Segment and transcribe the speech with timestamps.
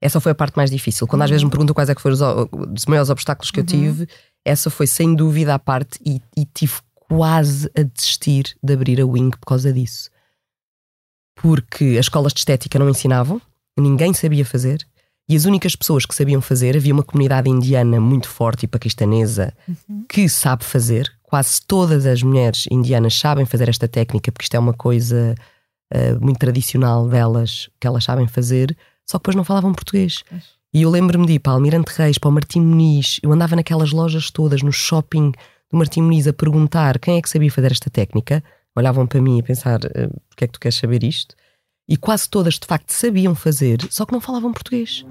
[0.00, 1.06] Essa foi a parte mais difícil.
[1.06, 2.20] Quando às vezes me perguntam quais é que foram os,
[2.80, 4.08] os maiores obstáculos que eu tive,
[4.44, 9.06] essa foi sem dúvida a parte e, e tive quase a desistir de abrir a
[9.06, 10.10] Wing por causa disso.
[11.36, 13.40] Porque as escolas de estética não ensinavam,
[13.78, 14.86] ninguém sabia fazer,
[15.28, 19.54] e as únicas pessoas que sabiam fazer, havia uma comunidade indiana muito forte e paquistanesa
[19.68, 20.04] uhum.
[20.08, 21.08] que sabe fazer.
[21.22, 25.36] Quase todas as mulheres indianas sabem fazer esta técnica, porque isto é uma coisa
[25.94, 28.76] uh, muito tradicional delas, que elas sabem fazer,
[29.10, 30.22] só que depois não falavam português.
[30.72, 33.90] E eu lembro-me de ir para Almirante Reis, para o Martim Muniz, eu andava naquelas
[33.90, 35.32] lojas todas, no shopping
[35.68, 38.42] do Martim Muniz, a perguntar quem é que sabia fazer esta técnica.
[38.76, 41.34] Olhavam para mim a pensar: uh, porque é que tu queres saber isto?
[41.88, 45.04] E quase todas de facto sabiam fazer, só que não falavam português.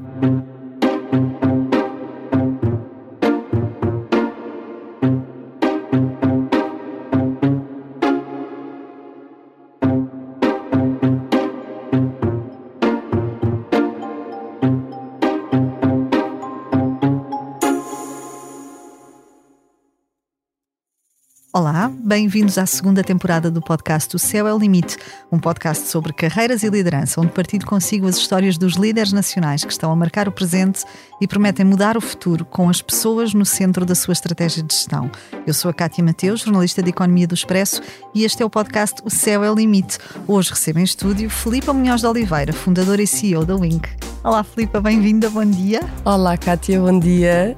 [22.09, 24.97] Bem-vindos à segunda temporada do podcast O Céu é o Limite,
[25.31, 29.71] um podcast sobre carreiras e liderança, onde partilho consigo as histórias dos líderes nacionais que
[29.71, 30.83] estão a marcar o presente
[31.21, 35.11] e prometem mudar o futuro com as pessoas no centro da sua estratégia de gestão.
[35.45, 37.79] Eu sou a Cátia Mateus, jornalista de Economia do Expresso,
[38.15, 39.99] e este é o podcast O Céu é o Limite.
[40.27, 43.87] Hoje recebo em estúdio Filipa Munhoz de Oliveira, fundadora e CEO da Wink.
[44.23, 45.81] Olá, Filipa, bem-vinda, bom dia.
[46.03, 47.55] Olá, Cátia, bom dia.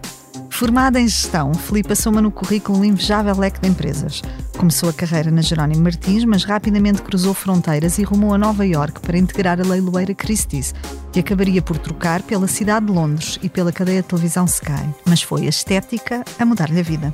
[0.62, 4.22] Formada em gestão, Filipe assoma no currículo um invejável leque de empresas.
[4.56, 9.00] Começou a carreira na Jerónimo Martins, mas rapidamente cruzou fronteiras e rumou a Nova York
[9.00, 10.76] para integrar a leiloeira Christie's,
[11.12, 14.88] que acabaria por trocar pela cidade de Londres e pela cadeia de televisão Sky.
[15.04, 17.12] Mas foi a estética a mudar-lhe a vida.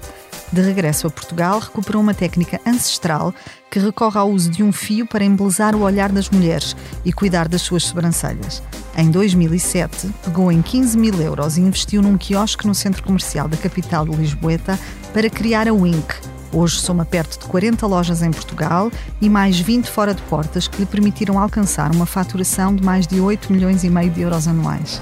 [0.51, 3.33] De regresso a Portugal, recuperou uma técnica ancestral
[3.69, 7.47] que recorre ao uso de um fio para embelezar o olhar das mulheres e cuidar
[7.49, 8.63] das suas sobrancelhas.
[8.95, 13.57] Em 2007, pegou em 15 mil euros e investiu num quiosque no centro comercial da
[13.57, 14.79] capital de Lisboeta
[15.13, 16.15] para criar a Wink.
[16.53, 20.79] Hoje soma perto de 40 lojas em Portugal e mais 20 fora de portas que
[20.79, 25.01] lhe permitiram alcançar uma faturação de mais de 8 milhões e meio de euros anuais.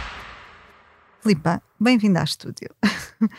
[1.21, 2.69] Filipa, bem-vinda ao estúdio.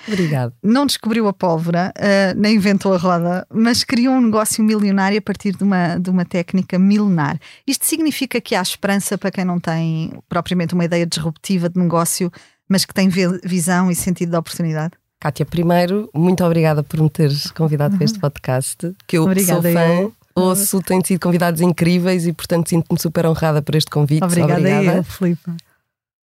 [0.06, 0.54] Obrigada.
[0.62, 5.22] Não descobriu a pólvora, uh, nem inventou a roda, mas criou um negócio milionário a
[5.22, 7.40] partir de uma, de uma técnica milenar.
[7.66, 12.30] Isto significa que há esperança para quem não tem propriamente uma ideia disruptiva de negócio,
[12.68, 13.08] mas que tem
[13.42, 14.92] visão e sentido de oportunidade?
[15.18, 17.98] Kátia, primeiro, muito obrigada por me teres convidado uhum.
[17.98, 19.86] para este podcast, que eu obrigada sou fã.
[20.02, 20.12] Eu.
[20.34, 24.24] Ouço, tenho sido convidados incríveis e, portanto, sinto-me super honrada por este convite.
[24.24, 24.96] Obrigada, obrigada.
[24.98, 25.50] Eu, Filipe.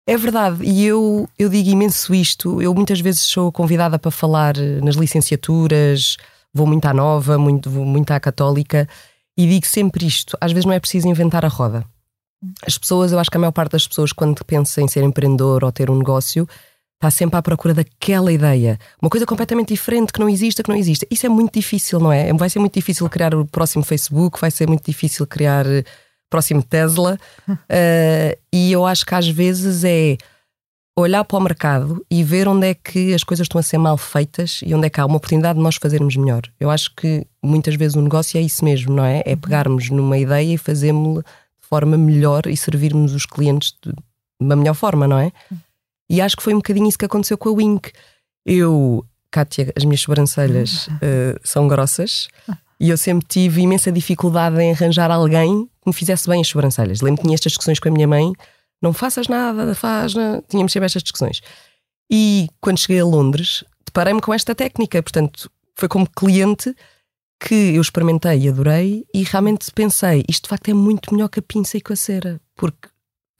[0.06, 2.60] É verdade, e eu, eu digo imenso isto.
[2.60, 6.16] Eu muitas vezes sou convidada para falar nas licenciaturas,
[6.52, 8.88] vou muito à nova, muito, vou muito à católica,
[9.36, 11.84] e digo sempre isto: às vezes não é preciso inventar a roda.
[12.66, 15.62] As pessoas, eu acho que a maior parte das pessoas, quando pensa em ser empreendedor
[15.62, 16.48] ou ter um negócio,
[16.96, 18.78] está sempre à procura daquela ideia.
[19.00, 21.06] Uma coisa completamente diferente, que não exista, que não exista.
[21.08, 22.32] Isso é muito difícil, não é?
[22.32, 25.64] Vai ser muito difícil criar o próximo Facebook, vai ser muito difícil criar
[26.32, 27.18] próximo Tesla.
[27.48, 30.16] Uh, e eu acho que às vezes é
[30.96, 33.96] olhar para o mercado e ver onde é que as coisas estão a ser mal
[33.96, 36.42] feitas e onde é que há uma oportunidade de nós fazermos melhor.
[36.58, 39.22] Eu acho que muitas vezes o negócio é isso mesmo, não é?
[39.24, 43.92] É pegarmos numa ideia e fazermos-la de forma melhor e servirmos os clientes de
[44.40, 45.32] uma melhor forma, não é?
[46.10, 47.90] E acho que foi um bocadinho isso que aconteceu com a Wink.
[48.44, 52.28] Eu, Kátia, as minhas sobrancelhas uh, são grossas
[52.78, 57.00] e eu sempre tive imensa dificuldade em arranjar alguém que me fizesse bem as sobrancelhas.
[57.00, 58.32] Lembro que tinha estas discussões com a minha mãe:
[58.80, 60.14] não faças nada, faz.
[60.14, 60.42] Não.
[60.48, 61.40] Tínhamos sempre estas discussões.
[62.10, 65.02] E quando cheguei a Londres, deparei-me com esta técnica.
[65.02, 66.74] Portanto, foi como cliente
[67.40, 71.40] que eu experimentei e adorei e realmente pensei: isto de facto é muito melhor que
[71.40, 72.40] a pinça e com a cera.
[72.56, 72.88] Porque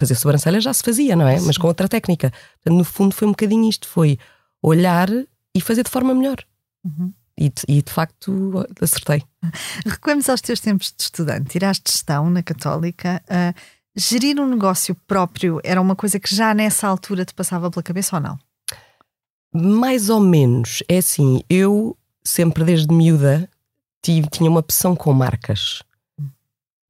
[0.01, 1.39] fazer sobrancelha já se fazia, não é?
[1.39, 1.47] Sim.
[1.47, 2.31] Mas com outra técnica.
[2.31, 4.19] Portanto, no fundo, foi um bocadinho isto: foi
[4.63, 5.09] olhar
[5.55, 6.39] e fazer de forma melhor.
[6.85, 7.13] Uhum.
[7.39, 9.23] E, e, de facto acertei.
[9.87, 11.51] Recuemos aos teus tempos de estudante.
[11.51, 13.23] Tiraste gestão na Católica.
[13.25, 13.59] Uh,
[13.97, 18.17] gerir um negócio próprio era uma coisa que já nessa altura te passava pela cabeça
[18.17, 18.39] ou não?
[19.55, 20.83] Mais ou menos.
[20.89, 23.49] É assim, eu sempre desde miúda
[24.03, 25.83] tive, tinha uma opção com marcas.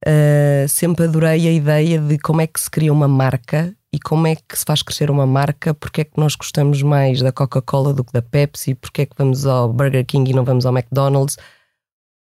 [0.05, 4.25] Uh, sempre adorei a ideia de como é que se cria uma marca e como
[4.25, 7.93] é que se faz crescer uma marca, porque é que nós gostamos mais da Coca-Cola
[7.93, 10.75] do que da Pepsi, porque é que vamos ao Burger King e não vamos ao
[10.75, 11.37] McDonald's.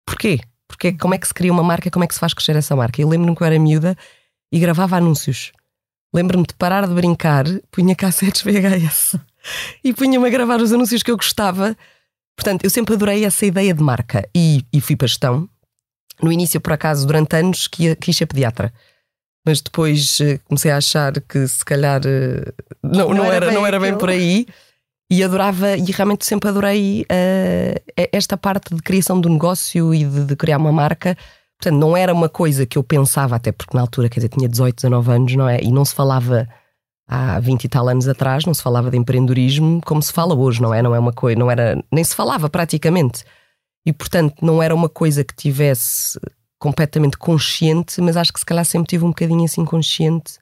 [0.07, 0.41] Porquê?
[0.67, 2.75] Porque como é que se cria uma marca, como é que se faz crescer essa
[2.75, 3.03] marca?
[3.03, 3.95] Eu lembro-me que eu era miúda
[4.51, 5.53] e gravava anúncios.
[6.15, 9.17] Lembro-me de parar de brincar, punha cassetes VHS
[9.85, 11.77] e punha-me a gravar os anúncios que eu gostava.
[12.35, 15.47] Portanto, eu sempre adorei essa ideia de marca e, e fui para gestão.
[16.23, 18.73] No início, por acaso, durante anos, quis ser pediatra.
[19.47, 22.53] Mas depois eh, comecei a achar que se calhar eh,
[22.83, 24.47] não, não, não era, não era bem por aí.
[25.11, 30.25] E adorava, e realmente sempre adorei uh, esta parte de criação do negócio e de,
[30.27, 31.17] de criar uma marca
[31.61, 34.49] Portanto, não era uma coisa que eu pensava, até porque na altura, quer dizer, tinha
[34.49, 35.61] 18, 19 anos, não é?
[35.61, 36.49] E não se falava
[37.09, 40.63] há 20 e tal anos atrás, não se falava de empreendedorismo como se fala hoje,
[40.63, 40.81] não é?
[40.83, 43.25] Não é uma coisa, não era, nem se falava praticamente.
[43.85, 46.21] E portanto, não era uma coisa que tivesse
[46.59, 50.39] completamente consciente, mas acho que se calhar sempre tive um bocadinho assim consciente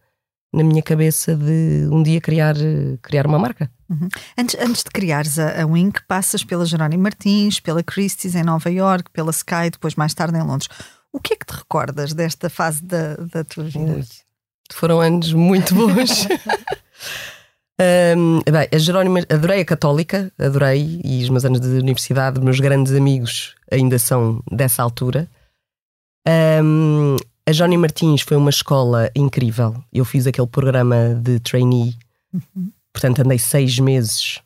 [0.53, 2.55] na minha cabeça de um dia criar,
[3.03, 3.71] criar uma marca.
[3.91, 4.09] Uhum.
[4.39, 8.71] Antes, antes de criares a, a Wink, passas pela Jerónimo Martins, pela Christie's em Nova
[8.71, 10.69] York, pela Sky, depois mais tarde em Londres.
[11.13, 14.01] O que é que te recordas desta fase da, da tua vida?
[14.73, 16.27] Foram anos muito bons.
[18.17, 22.61] um, bem, a Jerónimo, adorei a Católica, adorei, e os meus anos de universidade, meus
[22.61, 25.29] grandes amigos ainda são dessa altura.
[26.29, 29.77] Um, a Johnny Martins foi uma escola incrível.
[29.93, 31.95] Eu fiz aquele programa de trainee,
[32.33, 32.71] uhum.
[32.93, 34.41] portanto, andei seis meses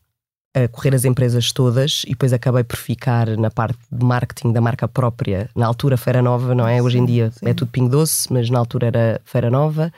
[0.55, 4.61] a correr as empresas todas e depois acabei por ficar na parte de marketing da
[4.61, 5.49] marca própria.
[5.55, 6.83] Na altura, Feira Nova, não é?
[6.83, 7.49] Hoje em dia sim.
[7.49, 9.93] é tudo Pingo Doce, mas na altura era Feira Nova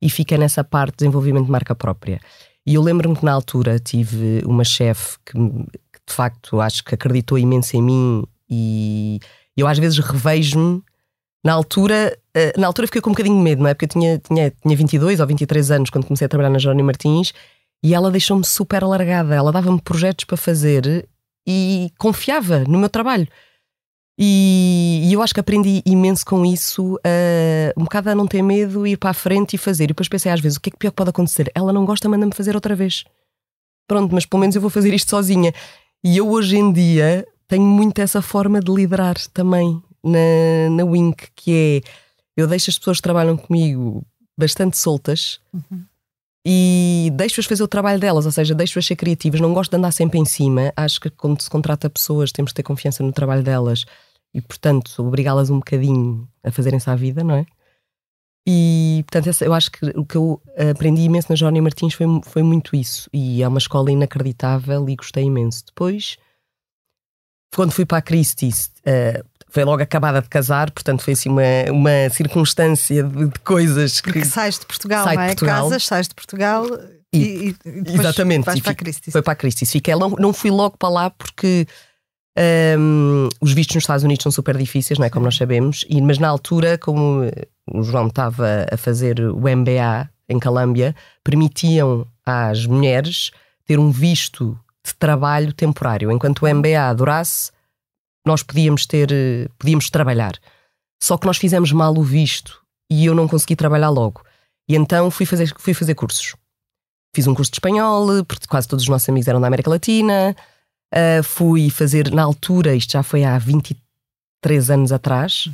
[0.00, 2.20] e fiquei nessa parte de desenvolvimento de marca própria.
[2.64, 6.94] E eu lembro-me que na altura tive uma chefe que, que, de facto acho que
[6.94, 9.18] acreditou imenso em mim e
[9.56, 10.82] eu às vezes revejo-me.
[11.44, 13.74] Na altura, eh, na altura fiquei com um bocadinho de medo, não é?
[13.74, 16.86] Porque eu tinha, tinha, tinha 22 ou 23 anos quando comecei a trabalhar na Jerónimo
[16.86, 17.32] Martins
[17.82, 19.34] e ela deixou-me super alargada.
[19.34, 21.08] Ela dava-me projetos para fazer
[21.46, 23.28] e confiava no meu trabalho.
[24.20, 28.42] E, e eu acho que aprendi imenso com isso, uh, um bocado a não ter
[28.42, 29.84] medo, ir para a frente e fazer.
[29.84, 31.52] E depois pensei às vezes: o que é que pior que pode acontecer?
[31.54, 33.04] Ela não gosta, manda-me fazer outra vez.
[33.86, 35.54] Pronto, mas pelo menos eu vou fazer isto sozinha.
[36.02, 41.28] E eu hoje em dia tenho muito essa forma de liderar também na, na Wink,
[41.34, 41.90] que é
[42.36, 44.04] eu deixo as pessoas que trabalham comigo
[44.36, 45.40] bastante soltas.
[45.52, 45.84] Uhum
[46.50, 49.38] e deixo-as fazer o trabalho delas, ou seja, deixo-as ser criativas.
[49.38, 50.72] Não gosto de andar sempre em cima.
[50.74, 53.84] Acho que quando se contrata pessoas, temos de ter confiança no trabalho delas
[54.32, 57.46] e, portanto, obrigá-las um bocadinho a fazerem-se à vida, não é?
[58.46, 60.40] E, portanto, eu acho que o que eu
[60.70, 63.10] aprendi imenso na Jónia Martins foi, foi muito isso.
[63.12, 65.66] E é uma escola inacreditável e gostei imenso.
[65.66, 66.16] Depois,
[67.54, 71.42] quando fui para a Christie's, uh, foi logo acabada de casar, portanto foi assim uma,
[71.70, 74.12] uma circunstância de, de coisas que.
[74.12, 75.26] Porque sais de Portugal, sai não é?
[75.28, 75.64] Portugal.
[75.64, 76.66] Casas, sais de Portugal
[77.12, 79.12] e, e, e exatamente, vais e para a Christie's.
[79.12, 79.72] Foi para a Christie's.
[79.72, 81.66] Fiquei, não, não fui logo para lá porque
[82.78, 85.10] um, os vistos nos Estados Unidos são super difíceis, não é?
[85.10, 87.22] Como nós sabemos, e, mas na altura, como
[87.72, 93.30] o João estava a fazer o MBA em Colômbia, permitiam às mulheres
[93.66, 96.12] ter um visto de trabalho temporário.
[96.12, 97.50] Enquanto o MBA durasse,
[98.28, 100.38] nós podíamos ter, eh, podíamos trabalhar.
[101.02, 104.22] Só que nós fizemos mal o visto e eu não consegui trabalhar logo.
[104.68, 106.36] E então fui fazer, fui fazer cursos.
[107.14, 110.36] Fiz um curso de espanhol, porque quase todos os nossos amigos eram da América Latina.
[110.94, 115.46] Uh, fui fazer, na altura, isto já foi há 23 anos atrás,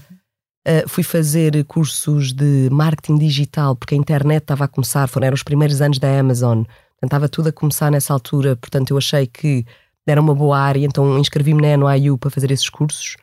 [0.67, 5.35] uh, fui fazer cursos de marketing digital, porque a internet estava a começar, foram eram
[5.35, 6.63] os primeiros anos da Amazon.
[6.63, 9.65] Portanto, estava tudo a começar nessa altura, portanto, eu achei que
[10.07, 13.17] era uma boa área, então inscrevi-me na NYU para fazer esses cursos.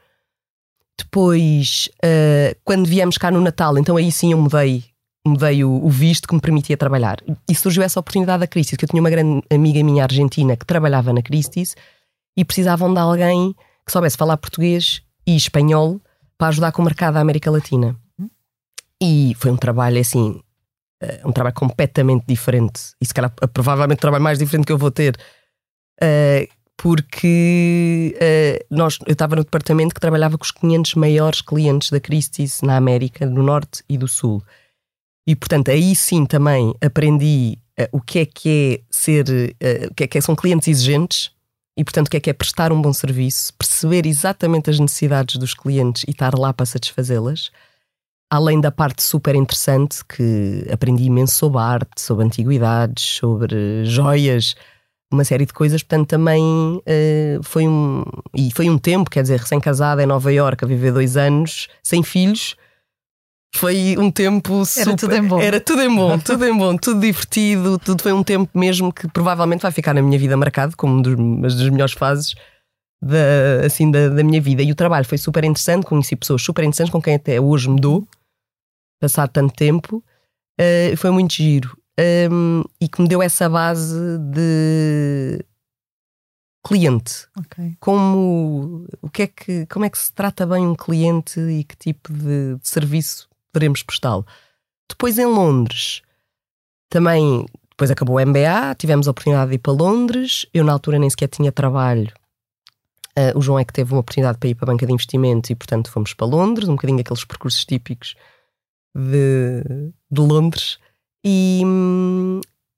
[0.97, 4.83] Depois, uh, quando viemos cá no Natal, então aí sim eu mudei,
[5.25, 7.17] mudei o, o, visto que me permitia trabalhar.
[7.49, 10.65] E surgiu essa oportunidade da Christie's, que eu tinha uma grande amiga minha argentina que
[10.65, 11.75] trabalhava na Christie's
[12.37, 15.99] e precisavam de alguém que soubesse falar português e espanhol
[16.37, 17.95] para ajudar com o mercado da América Latina.
[19.01, 20.39] E foi um trabalho assim,
[21.03, 22.93] uh, um trabalho completamente diferente.
[23.01, 25.17] E se calhar, provavelmente, o trabalho mais diferente que eu vou ter.
[26.01, 31.91] Uh, porque uh, nós, eu estava no departamento que trabalhava com os 500 maiores clientes
[31.91, 34.41] da Christie's na América, do Norte e do Sul.
[35.27, 39.93] E, portanto, aí sim também aprendi uh, o que é que é ser, uh, o
[39.93, 41.29] que é que é, são clientes exigentes
[41.77, 45.35] e, portanto, o que é que é prestar um bom serviço, perceber exatamente as necessidades
[45.35, 47.51] dos clientes e estar lá para satisfazê-las.
[48.27, 54.55] Além da parte super interessante que aprendi imenso sobre arte, sobre antiguidades, sobre joias,
[55.11, 58.03] uma série de coisas, portanto também uh, foi um
[58.33, 62.01] e foi um tempo, quer dizer, recém-casada em Nova Iorque a viver dois anos, sem
[62.01, 62.55] filhos,
[63.53, 66.77] foi um tempo super, era tudo em bom, era tudo em bom, tudo em bom,
[66.77, 70.75] tudo divertido, tudo foi um tempo mesmo que provavelmente vai ficar na minha vida marcado
[70.77, 72.33] como uma das, das melhores fases
[73.01, 74.61] da, assim, da, da, minha vida.
[74.63, 77.79] E o trabalho foi super interessante, conheci pessoas super interessantes com quem até hoje me
[77.79, 78.07] dou,
[79.01, 85.43] passado tanto tempo, uh, foi muito giro um, e que me deu essa base de
[86.65, 87.27] cliente.
[87.39, 87.75] Okay.
[87.79, 91.75] Como, o que é que, como é que se trata bem um cliente e que
[91.75, 94.25] tipo de, de serviço poderemos prestá-lo.
[94.89, 96.01] Depois em Londres,
[96.89, 100.45] também, depois acabou o MBA, tivemos a oportunidade de ir para Londres.
[100.53, 102.11] Eu na altura nem sequer tinha trabalho.
[103.17, 105.49] Uh, o João é que teve uma oportunidade para ir para a banca de investimentos
[105.49, 108.15] e, portanto, fomos para Londres, um bocadinho aqueles percursos típicos
[108.95, 110.79] de, de Londres.
[111.25, 111.61] E,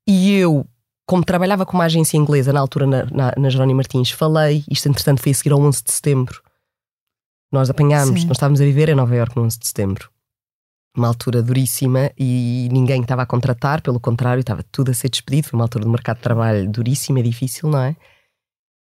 [0.06, 0.66] e eu,
[1.06, 4.88] como trabalhava com uma agência inglesa na altura na, na, na Jerónimo Martins, falei, isto
[4.88, 6.42] entretanto foi a seguir ao 11 de setembro.
[7.52, 8.26] Nós apanhámos, Sim.
[8.26, 10.10] nós estávamos a viver em Nova Iorque no 11 de setembro.
[10.96, 15.48] Uma altura duríssima e ninguém estava a contratar, pelo contrário, estava tudo a ser despedido.
[15.48, 17.96] Foi uma altura do mercado de trabalho duríssima, difícil, não é?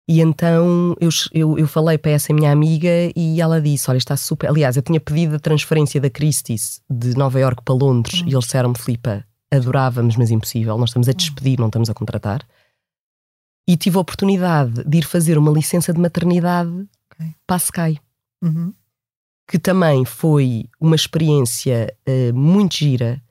[0.09, 4.17] E então eu, eu, eu, falei para essa minha amiga e ela disse: Olha, está
[4.17, 4.49] super.
[4.49, 8.29] Aliás, eu tinha pedido a transferência da Christie's de Nova Iorque para Londres uhum.
[8.29, 10.77] e eles disseram-me: Filipa, adorávamos, mas impossível.
[10.79, 12.47] Nós estamos a despedir, não estamos a contratar.
[13.69, 17.35] E tive a oportunidade de ir fazer uma licença de maternidade okay.
[17.47, 18.01] para a Sky.
[18.43, 18.73] Uhum.
[19.49, 23.23] Que também foi uma experiência uh, muito gira.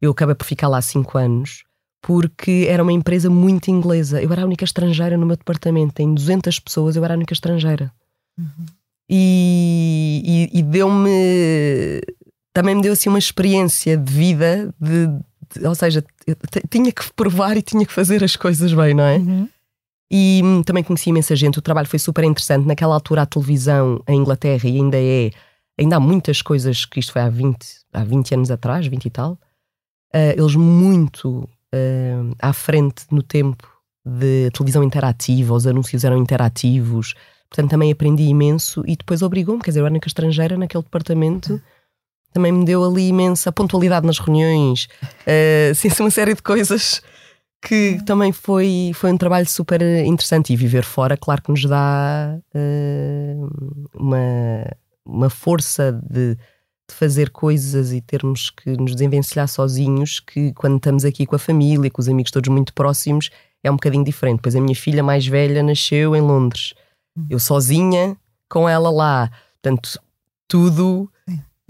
[0.00, 1.64] Eu acabei por ficar lá cinco anos,
[2.02, 4.22] porque era uma empresa muito inglesa.
[4.22, 5.94] Eu era a única estrangeira no meu departamento.
[5.94, 7.92] Tem 200 pessoas, eu era a única estrangeira.
[8.38, 8.66] Uhum.
[9.08, 12.00] E, e, e deu-me.
[12.52, 15.08] Também me deu assim uma experiência de vida de
[15.62, 16.04] ou seja,
[16.70, 19.16] tinha que provar e tinha que fazer as coisas bem, não é?
[19.16, 19.48] Uhum.
[20.10, 22.66] E hum, também conheci imensa gente, o trabalho foi super interessante.
[22.66, 25.30] Naquela altura, a televisão em Inglaterra, e ainda é,
[25.78, 29.10] ainda há muitas coisas que isto foi há 20, há 20 anos atrás, 20 e
[29.10, 29.38] tal, uh,
[30.36, 33.68] eles muito uh, à frente no tempo
[34.04, 37.14] de televisão interativa, os anúncios eram interativos,
[37.48, 41.60] portanto também aprendi imenso e depois obrigou-me, quer dizer, eu era única estrangeira naquele departamento
[42.34, 44.88] também me deu ali imensa pontualidade nas reuniões,
[45.22, 47.00] uh, sim, uma série de coisas
[47.64, 50.52] que também foi, foi um trabalho super interessante.
[50.52, 54.66] E viver fora, claro que nos dá uh, uma,
[55.06, 56.38] uma força de, de,
[56.90, 61.90] fazer coisas e termos que nos desenvencilhar sozinhos, que quando estamos aqui com a família,
[61.90, 63.30] com os amigos todos muito próximos,
[63.62, 64.40] é um bocadinho diferente.
[64.42, 66.74] Pois a minha filha mais velha nasceu em Londres,
[67.30, 68.14] eu sozinha
[68.50, 69.30] com ela lá.
[69.62, 69.98] Portanto,
[70.46, 71.10] tudo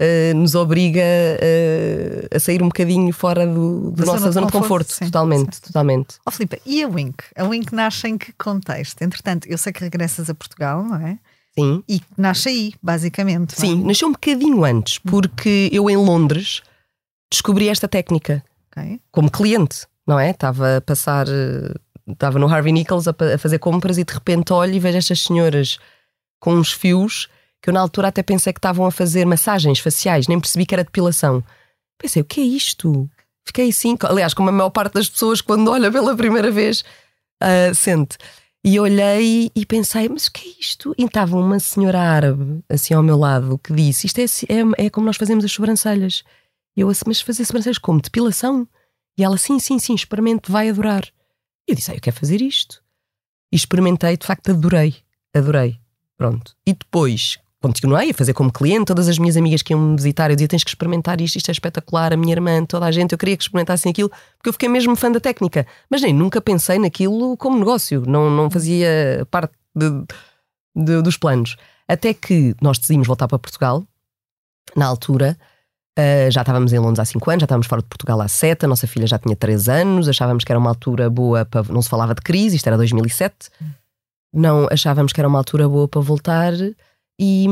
[0.01, 4.93] uh, nos obriga uh, a sair um bocadinho fora do, do nossa zona, de conforto.
[4.93, 5.61] Sim, totalmente, sim.
[5.61, 6.15] totalmente.
[6.25, 7.23] Ó oh, Filipe, e a Wink?
[7.35, 9.01] A Wink nasce em que contexto?
[9.01, 11.19] Entretanto, eu sei que regressas a Portugal, não é?
[11.57, 11.83] Sim.
[11.87, 13.53] E nasce aí, basicamente.
[13.55, 13.87] Sim, é?
[13.87, 16.61] nasceu um bocadinho antes, porque eu em Londres
[17.31, 18.99] descobri esta técnica okay.
[19.11, 20.31] como cliente, não é?
[20.31, 21.73] Estava a passar, eh,
[22.11, 25.21] estava no Harvey Nichols a, a fazer compras e de repente olho e vejo estas
[25.21, 25.79] senhoras
[26.39, 27.29] com uns fios
[27.65, 30.75] que eu na altura até pensei que estavam a fazer massagens faciais, nem percebi que
[30.75, 31.43] era depilação.
[31.97, 33.09] Pensei, o que é isto?
[33.43, 36.83] Fiquei assim, aliás, como a maior parte das pessoas, quando olha pela primeira vez,
[37.41, 38.19] uh, sente.
[38.63, 40.93] E olhei e pensei, mas o que é isto?
[40.95, 44.89] E estava uma senhora árabe, assim ao meu lado, que disse: Isto é, é, é
[44.91, 46.23] como nós fazemos as sobrancelhas.
[46.77, 47.99] E eu assim, mas fazer sobrancelhas como?
[47.99, 48.67] Depilação?
[49.17, 51.03] E ela, sim, sim, sim, experimente, vai adorar.
[51.67, 52.83] E eu disse: ah, Eu quero fazer isto.
[53.51, 54.95] E experimentei, de facto, adorei.
[55.33, 55.79] Adorei.
[56.15, 56.55] Pronto.
[56.63, 60.29] E depois, continuei a fazer como cliente, todas as minhas amigas que iam me visitar,
[60.29, 63.13] eu dizia: tens que experimentar isto, isto é espetacular, a minha irmã, toda a gente,
[63.13, 65.65] eu queria que experimentassem aquilo, porque eu fiquei mesmo fã da técnica.
[65.89, 69.89] Mas nem nunca pensei naquilo como negócio, não, não fazia parte de,
[70.75, 71.55] de, dos planos.
[71.87, 73.83] Até que nós decidimos voltar para Portugal,
[74.75, 75.35] na altura.
[75.97, 78.65] Uh, já estávamos em Londres há 5 anos, já estávamos fora de Portugal há 7,
[78.65, 81.63] a nossa filha já tinha 3 anos, achávamos que era uma altura boa para.
[81.71, 83.49] Não se falava de crise, isto era 2007.
[84.33, 86.51] Não achávamos que era uma altura boa para voltar.
[87.19, 87.45] E,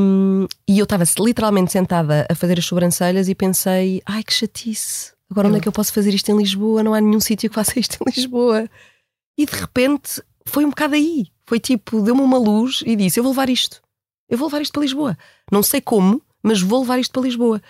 [0.68, 5.48] e eu estava literalmente sentada a fazer as sobrancelhas e pensei: ai que chatice, agora
[5.48, 6.82] onde é que eu posso fazer isto em Lisboa?
[6.82, 8.68] Não há nenhum sítio que faça isto em Lisboa.
[9.38, 11.26] E de repente foi um bocado aí.
[11.46, 13.82] Foi tipo, deu-me uma luz e disse: eu vou levar isto.
[14.28, 15.18] Eu vou levar isto para Lisboa.
[15.50, 17.60] Não sei como, mas vou levar isto para Lisboa.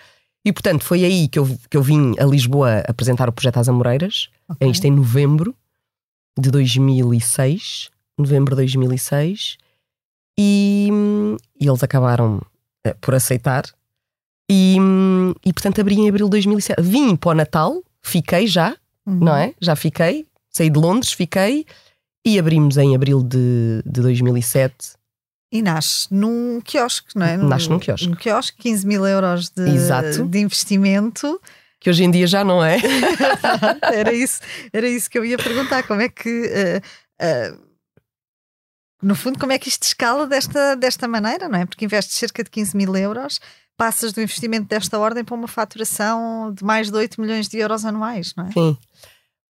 [0.45, 3.69] E portanto foi aí que eu, que eu vim a Lisboa apresentar o projeto às
[3.69, 4.29] Amoreiras.
[4.49, 4.69] Okay.
[4.69, 5.55] Isto em novembro
[6.37, 7.89] de 2006.
[8.17, 9.57] Novembro de 2006.
[10.37, 10.89] E,
[11.59, 12.41] e eles acabaram
[12.85, 13.65] eh, por aceitar.
[14.49, 14.77] E,
[15.43, 16.81] e portanto abri em abril de 2007.
[16.81, 18.75] Vim para o Natal, fiquei já,
[19.05, 19.15] uhum.
[19.15, 19.53] não é?
[19.59, 21.65] Já fiquei, saí de Londres, fiquei.
[22.25, 24.95] E abrimos em abril de, de 2007.
[25.51, 27.37] E nasce num quiosque, não é?
[27.37, 28.07] Nasce num quiosque.
[28.07, 30.25] Num quiosque, 15 mil euros de, Exato.
[30.25, 31.39] de investimento.
[31.79, 32.77] Que hoje em dia já não é.
[33.93, 34.41] era, isso,
[34.73, 35.83] era isso que eu ia perguntar.
[35.83, 36.29] Como é que.
[36.29, 37.64] Uh, uh,
[39.01, 41.65] no fundo, como é que isto escala desta, desta maneira, não é?
[41.65, 43.39] Porque investes cerca de 15 mil euros,
[43.77, 47.85] passas do investimento desta ordem para uma faturação de mais de 8 milhões de euros
[47.85, 48.51] anuais, não é?
[48.51, 48.77] Sim.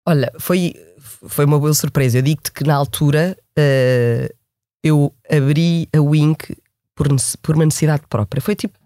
[0.06, 2.18] Olha, foi, foi uma boa surpresa.
[2.18, 4.36] Eu digo-te que na altura uh,
[4.84, 6.58] eu abri a Wink
[6.96, 7.08] por,
[7.42, 8.42] por uma necessidade própria.
[8.42, 8.78] Foi tipo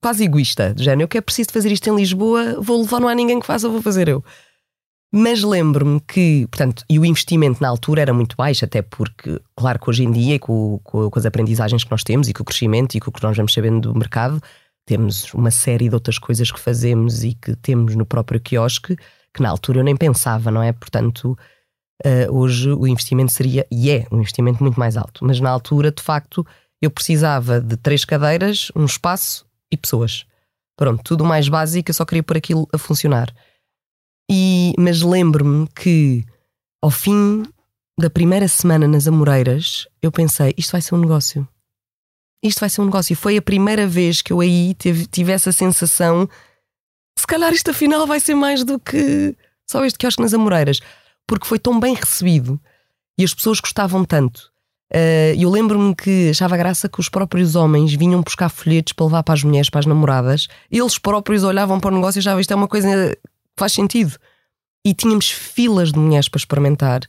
[0.00, 1.02] quase egoísta, género.
[1.02, 3.82] Eu quero preciso fazer isto em Lisboa, vou levar, não há ninguém que faça, vou
[3.82, 4.24] fazer eu.
[5.14, 9.78] Mas lembro-me que, portanto, e o investimento na altura era muito baixo, até porque, claro
[9.78, 12.46] que hoje em dia, com, com, com as aprendizagens que nós temos e com o
[12.46, 14.40] crescimento e com o que nós vamos sabendo do mercado,
[14.86, 18.96] temos uma série de outras coisas que fazemos e que temos no próprio quiosque
[19.34, 20.72] que na altura eu nem pensava, não é?
[20.72, 21.36] Portanto,
[22.04, 25.24] uh, hoje o investimento seria, e é, um investimento muito mais alto.
[25.24, 26.46] Mas na altura, de facto,
[26.80, 30.26] eu precisava de três cadeiras, um espaço e pessoas.
[30.76, 33.32] Pronto, tudo mais básico, eu só queria pôr aquilo a funcionar.
[34.32, 36.24] E, mas lembro-me que
[36.80, 37.42] ao fim
[37.98, 41.46] da primeira semana nas Amoreiras, eu pensei: isto vai ser um negócio.
[42.42, 43.12] Isto vai ser um negócio.
[43.12, 46.28] E foi a primeira vez que eu aí tive, tive essa sensação
[47.18, 49.36] se calhar isto afinal vai ser mais do que
[49.70, 50.80] só este quiosque nas Amoreiras,
[51.26, 52.60] porque foi tão bem recebido
[53.18, 54.50] e as pessoas gostavam tanto.
[54.92, 59.22] Uh, eu lembro-me que achava graça que os próprios homens vinham buscar folhetos para levar
[59.22, 62.50] para as mulheres, para as namoradas, eles próprios olhavam para o negócio e achavam isto
[62.50, 63.18] é uma coisa que
[63.58, 64.16] faz sentido.
[64.84, 67.02] E tínhamos filas de mulheres para experimentar.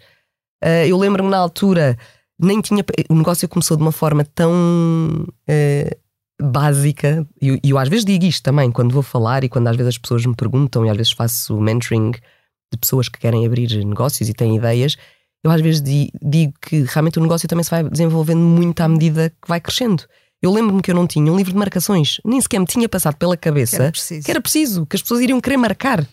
[0.63, 1.97] Uh, eu lembro-me na altura,
[2.39, 2.83] nem tinha.
[3.09, 6.03] O negócio começou de uma forma tão uh,
[6.41, 9.95] básica, e eu, às vezes digo isto também quando vou falar e quando às vezes
[9.95, 14.27] as pessoas me perguntam, e às vezes faço mentoring de pessoas que querem abrir negócios
[14.27, 14.97] e têm ideias,
[15.43, 19.29] eu às vezes digo que realmente o negócio também se vai desenvolvendo muito à medida
[19.29, 20.03] que vai crescendo.
[20.41, 23.15] Eu lembro-me que eu não tinha um livro de marcações, nem sequer me tinha passado
[23.15, 23.91] pela cabeça que era
[24.25, 26.05] que, era preciso, que as pessoas iriam querer marcar.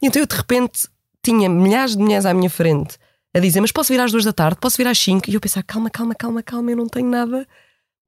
[0.00, 0.88] Então eu de repente
[1.22, 2.96] tinha milhares de mulheres à minha frente
[3.34, 5.30] a dizer: Mas posso vir às duas da tarde, posso vir às cinco?
[5.30, 7.46] E eu pensar: Calma, calma, calma, calma, eu não tenho nada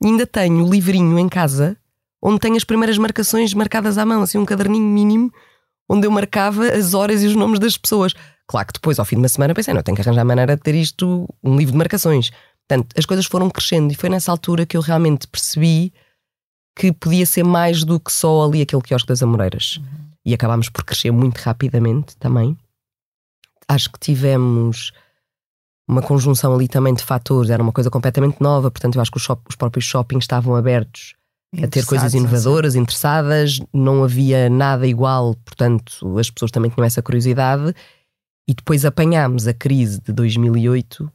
[0.03, 1.77] ainda tenho o livrinho em casa
[2.23, 5.33] onde tenho as primeiras marcações marcadas à mão, assim um caderninho mínimo
[5.89, 8.15] onde eu marcava as horas e os nomes das pessoas.
[8.47, 10.63] Claro que depois, ao fim de uma semana, pensei, não, tenho que arranjar maneira de
[10.63, 12.31] ter isto, um livro de marcações.
[12.67, 15.93] Portanto, as coisas foram crescendo e foi nessa altura que eu realmente percebi
[16.75, 19.77] que podia ser mais do que só ali aquele quiosque das Amoreiras.
[19.77, 20.04] Uhum.
[20.25, 22.57] E acabámos por crescer muito rapidamente também.
[23.69, 24.93] Acho que tivemos
[25.89, 29.19] uma conjunção ali também de fatores, era uma coisa completamente nova, portanto eu acho que
[29.19, 31.15] os, shop, os próprios shoppings estavam abertos
[31.63, 37.03] a ter coisas inovadoras, interessadas, não havia nada igual, portanto as pessoas também tinham essa
[37.03, 37.75] curiosidade
[38.49, 41.11] e depois apanhámos a crise de 2008,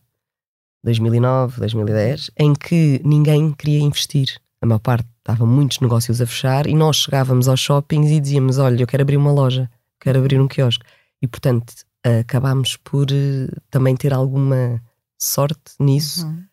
[0.83, 4.39] 2009, 2010, em que ninguém queria investir.
[4.61, 8.57] A maior parte estavam muitos negócios a fechar e nós chegávamos aos shoppings e dizíamos:
[8.57, 10.85] Olha, eu quero abrir uma loja, quero abrir um quiosque.
[11.21, 14.81] E portanto acabámos por uh, também ter alguma
[15.17, 16.43] sorte nisso uhum.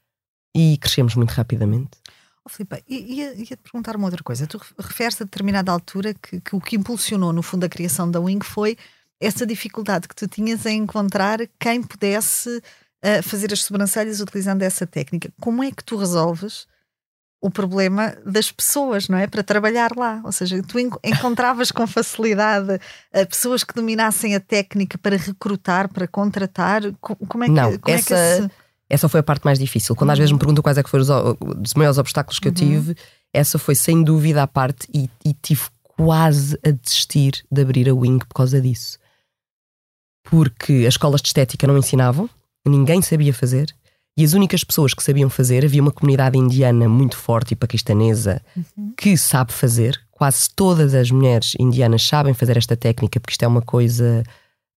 [0.55, 1.91] e crescemos muito rapidamente.
[2.45, 4.47] Oh, Filipe, ia, ia te perguntar uma outra coisa.
[4.47, 8.21] Tu referes a determinada altura que, que, o que impulsionou, no fundo, a criação da
[8.21, 8.77] Wing foi
[9.21, 14.87] essa dificuldade que tu tinhas em encontrar quem pudesse uh, fazer as sobrancelhas utilizando essa
[14.87, 15.33] técnica.
[15.41, 16.67] Como é que tu resolves
[17.47, 19.29] o problema das pessoas, não é?
[19.29, 20.21] Para trabalhar lá.
[20.25, 26.09] Ou seja, tu encontravas com facilidade uh, pessoas que dominassem a técnica para recrutar, para
[26.09, 26.83] contratar.
[27.01, 28.51] Como é que, não, como essa, é que
[28.91, 29.95] essa foi a parte mais difícil.
[29.95, 31.11] Quando às vezes me perguntam quais é que foram os,
[31.65, 32.57] os maiores obstáculos que eu uhum.
[32.57, 32.97] tive,
[33.33, 35.63] essa foi sem dúvida a parte e, e tive
[35.97, 38.99] quase a desistir de abrir a Wing por causa disso.
[40.25, 42.29] Porque as escolas de estética não ensinavam,
[42.67, 43.73] ninguém sabia fazer
[44.17, 48.41] e as únicas pessoas que sabiam fazer, havia uma comunidade indiana muito forte e paquistanesa
[48.57, 48.95] uhum.
[48.97, 50.01] que sabe fazer.
[50.11, 54.23] Quase todas as mulheres indianas sabem fazer esta técnica, porque isto é uma coisa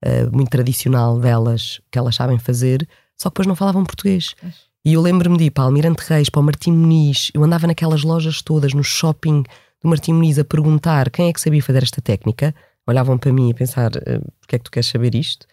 [0.03, 4.35] uh, muito tradicional delas, que elas sabem fazer, só que depois não falavam português.
[4.83, 8.03] E eu lembro-me de ir para Almirante Reis, para o Martim Muniz, eu andava naquelas
[8.03, 9.43] lojas todas, no shopping
[9.81, 12.53] do Martim Muniz, a perguntar quem é que sabia fazer esta técnica.
[12.85, 15.47] Olhavam para mim a pensar: uh, porque é que tu queres saber isto?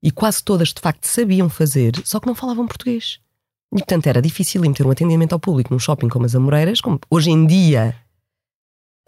[0.00, 3.18] E quase todas de facto sabiam fazer, só que não falavam português.
[3.72, 7.00] E, portanto, era difícil ter um atendimento ao público num shopping como as Amoreiras, como
[7.10, 7.96] hoje em dia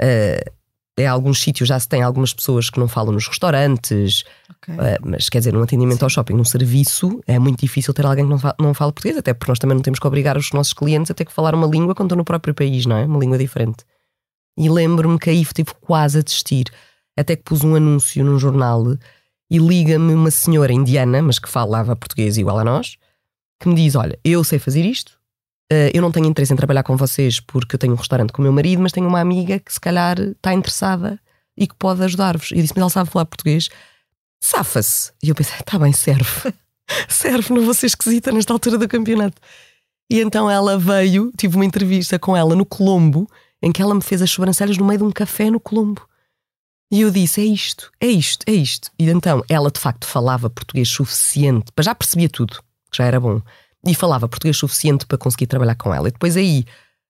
[0.00, 0.52] uh,
[0.96, 4.74] em alguns sítios já se tem algumas pessoas que não falam nos restaurantes, okay.
[4.74, 6.04] uh, mas quer dizer, um atendimento Sim.
[6.04, 9.18] ao shopping, num serviço, é muito difícil ter alguém que não fala, não fala português,
[9.18, 11.54] até porque nós também não temos que obrigar os nossos clientes a ter que falar
[11.54, 13.04] uma língua quando estão no próprio país, não é?
[13.04, 13.84] Uma língua diferente.
[14.56, 16.66] E lembro-me que aí tive quase a desistir,
[17.18, 18.96] até que pus um anúncio num jornal
[19.50, 22.96] e liga-me uma senhora indiana, mas que falava português igual a nós,
[23.60, 25.10] que me diz: Olha, eu sei fazer isto,
[25.72, 28.40] uh, eu não tenho interesse em trabalhar com vocês porque eu tenho um restaurante com
[28.40, 31.18] o meu marido, mas tenho uma amiga que se calhar está interessada
[31.56, 32.50] e que pode ajudar-vos.
[32.50, 33.68] E eu disse: Mas ela sabe falar português?
[34.42, 35.12] Safa-se.
[35.22, 36.52] E eu pensei: Está bem, serve.
[37.08, 39.40] serve, não vou ser esquisita nesta altura do campeonato.
[40.10, 43.28] E então ela veio, tive uma entrevista com ela no Colombo,
[43.62, 46.06] em que ela me fez as sobrancelhas no meio de um café no Colombo.
[46.92, 48.90] E eu disse: é isto, é isto, é isto.
[48.98, 52.62] E então ela de facto falava português suficiente, para já percebia tudo,
[52.94, 53.40] que já era bom,
[53.86, 56.08] e falava português suficiente para conseguir trabalhar com ela.
[56.08, 56.64] E depois aí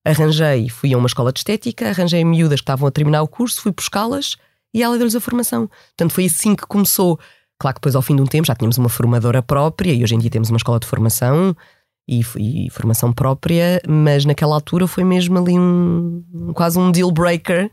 [0.04, 3.60] arranjei, fui a uma escola de estética, arranjei miúdas que estavam a terminar o curso,
[3.60, 4.36] fui buscá-las
[4.72, 5.68] e ela deu-lhes a formação.
[5.68, 7.18] Portanto, foi assim que começou.
[7.58, 10.14] Claro que depois, ao fim de um tempo, já tínhamos uma formadora própria e hoje
[10.14, 11.56] em dia temos uma escola de formação
[12.08, 17.70] e, e formação própria, mas naquela altura foi mesmo ali um quase um deal breaker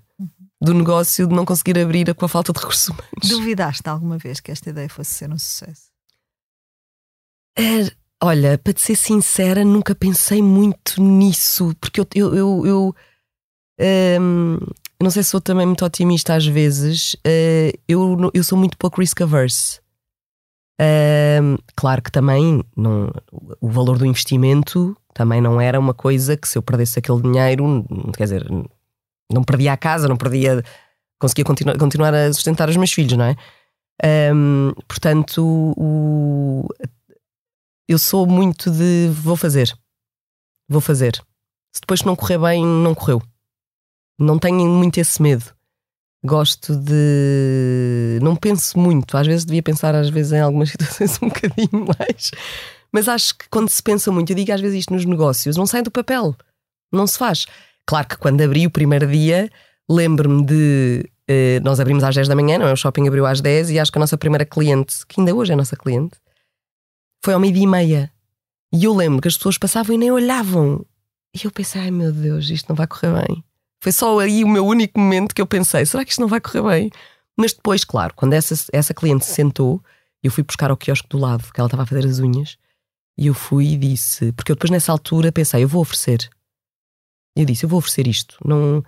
[0.62, 3.30] do negócio de não conseguir abrir com a falta de recursos humanos.
[3.30, 5.90] Duvidaste alguma vez que esta ideia fosse ser um sucesso?
[7.58, 7.92] É,
[8.24, 12.96] olha, para te ser sincera, nunca pensei muito nisso, porque eu, eu, eu, eu
[14.22, 14.58] um,
[15.02, 19.02] não sei se sou também muito otimista às vezes, uh, eu, eu sou muito pouco
[19.02, 19.80] risk averse.
[20.80, 23.12] Um, claro que também não,
[23.60, 27.86] o valor do investimento também não era uma coisa que se eu perdesse aquele dinheiro,
[28.18, 28.48] quer dizer,
[29.32, 30.64] não perdia a casa, não perdia.
[31.20, 33.36] conseguia continu continuar a sustentar os meus filhos, não é?
[34.34, 35.44] Um, portanto,
[35.78, 36.68] o,
[37.92, 39.74] eu sou muito de vou fazer,
[40.68, 41.22] vou fazer.
[41.74, 43.22] Se depois não correr bem, não correu.
[44.18, 45.46] Não tenho muito esse medo.
[46.24, 48.20] Gosto de.
[48.22, 49.18] Não penso muito.
[49.18, 52.32] Às vezes devia pensar, às vezes, em algumas situações um bocadinho mais.
[52.92, 55.66] Mas acho que quando se pensa muito, eu digo às vezes isto nos negócios, não
[55.66, 56.36] sai do papel.
[56.92, 57.46] Não se faz.
[57.86, 59.50] Claro que quando abri o primeiro dia,
[59.90, 61.10] lembro-me de.
[61.28, 62.74] Eh, nós abrimos às 10 da manhã, não é?
[62.74, 65.52] O shopping abriu às 10 e acho que a nossa primeira cliente, que ainda hoje
[65.52, 66.18] é a nossa cliente,
[67.24, 68.12] foi ao meio-dia e meia.
[68.74, 70.86] E eu lembro que as pessoas passavam e nem olhavam.
[71.36, 73.44] E eu pensei, ai meu Deus, isto não vai correr bem.
[73.82, 76.40] Foi só aí o meu único momento que eu pensei, será que isto não vai
[76.40, 76.90] correr bem?
[77.38, 79.82] Mas depois, claro, quando essa, essa cliente se sentou,
[80.22, 82.58] eu fui buscar ao quiosque do lado, que ela estava a fazer as unhas,
[83.18, 86.30] e eu fui e disse, porque eu depois nessa altura pensei, eu vou oferecer.
[87.36, 88.38] Eu disse: Eu vou oferecer isto.
[88.46, 88.84] Não,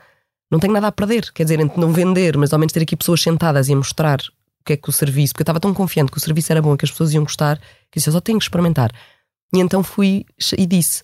[0.51, 1.31] não tenho nada a perder.
[1.31, 4.19] Quer dizer, entre não vender, mas ao menos ter aqui pessoas sentadas e a mostrar
[4.63, 5.33] o que é que o serviço.
[5.33, 7.59] Porque eu estava tão confiante que o serviço era bom, que as pessoas iam gostar,
[7.91, 8.91] que disse: Eu só tenho que experimentar.
[9.53, 10.25] E então fui
[10.57, 11.03] e disse: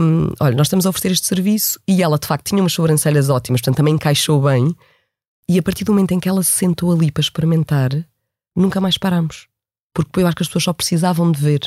[0.00, 1.80] um, Olha, nós estamos a oferecer este serviço.
[1.86, 4.74] E ela, de facto, tinha umas sobrancelhas ótimas, portanto também encaixou bem.
[5.48, 7.90] E a partir do momento em que ela se sentou ali para experimentar,
[8.54, 9.46] nunca mais paramos.
[9.94, 11.60] Porque eu acho que as pessoas só precisavam de ver,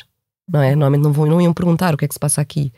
[0.48, 0.72] não é?
[0.76, 2.74] Normalmente não, vão, não iam perguntar o que é que se passa aqui.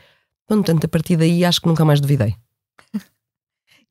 [0.48, 2.36] Portanto, a partir daí acho que nunca mais duvidei.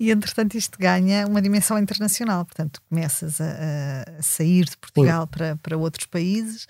[0.01, 5.57] E entretanto isto ganha uma dimensão internacional, portanto começas a, a sair de Portugal para,
[5.57, 6.67] para outros países.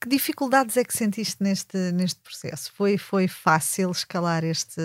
[0.00, 2.72] Que dificuldades é que sentiste neste, neste processo?
[2.74, 4.80] Foi, foi fácil escalar este,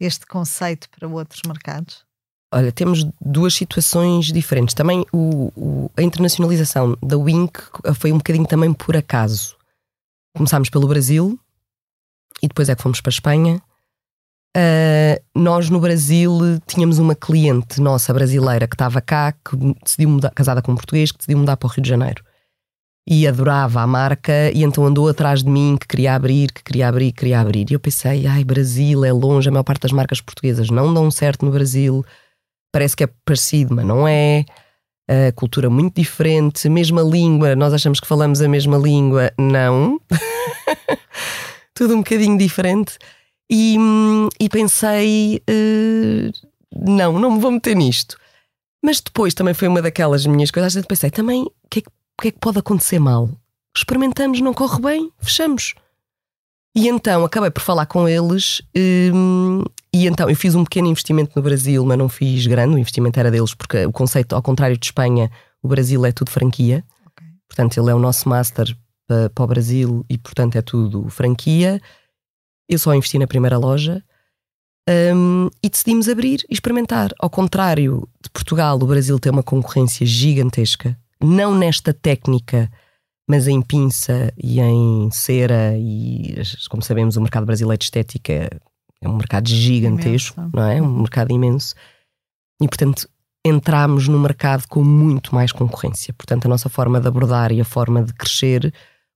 [0.00, 2.06] este conceito para outros mercados?
[2.54, 4.74] Olha, temos duas situações diferentes.
[4.74, 7.60] Também o, o, a internacionalização da Wink
[7.96, 9.58] foi um bocadinho também por acaso.
[10.34, 11.38] Começámos pelo Brasil
[12.42, 13.62] e depois é que fomos para a Espanha
[14.56, 16.32] Uh, nós no Brasil
[16.66, 21.12] tínhamos uma cliente nossa brasileira que estava cá, que decidiu mudar, casada com um português,
[21.12, 22.24] que decidiu mudar para o Rio de Janeiro.
[23.08, 26.88] E adorava a marca, e então andou atrás de mim, que queria abrir, que queria
[26.88, 27.70] abrir, que queria abrir.
[27.70, 31.10] E eu pensei, ai, Brasil é longe, a maior parte das marcas portuguesas não dão
[31.10, 32.04] certo no Brasil.
[32.72, 34.44] Parece que é parecido, mas não é.
[35.34, 40.00] Cultura muito diferente, mesma língua, nós achamos que falamos a mesma língua, não.
[41.74, 42.96] Tudo um bocadinho diferente.
[43.50, 43.76] E,
[44.38, 46.32] e pensei: uh,
[46.88, 48.16] não, não me vou meter nisto.
[48.82, 50.76] Mas depois também foi uma daquelas minhas coisas.
[50.76, 51.82] Eu pensei: também, o que, é
[52.20, 53.28] que, é que pode acontecer mal?
[53.76, 55.74] Experimentamos, não corre bem, fechamos.
[56.74, 58.62] E então acabei por falar com eles.
[59.12, 62.76] Um, e então eu fiz um pequeno investimento no Brasil, mas não fiz grande.
[62.76, 66.30] O investimento era deles, porque o conceito, ao contrário de Espanha, o Brasil é tudo
[66.30, 66.84] franquia.
[67.12, 67.28] Okay.
[67.48, 71.80] Portanto, ele é o nosso master para, para o Brasil e, portanto, é tudo franquia.
[72.70, 74.00] Eu só investi na primeira loja
[74.88, 77.10] um, e decidimos abrir e experimentar.
[77.18, 82.70] Ao contrário de Portugal, o Brasil tem uma concorrência gigantesca, não nesta técnica,
[83.28, 85.76] mas em pinça e em cera.
[85.76, 86.36] E
[86.68, 88.48] como sabemos, o mercado brasileiro de estética
[89.02, 90.56] é um mercado gigantesco, imenso.
[90.56, 90.80] não é?
[90.80, 91.74] Um mercado imenso.
[92.62, 93.08] E portanto,
[93.44, 96.14] entramos no mercado com muito mais concorrência.
[96.14, 98.72] Portanto, a nossa forma de abordar e a forma de crescer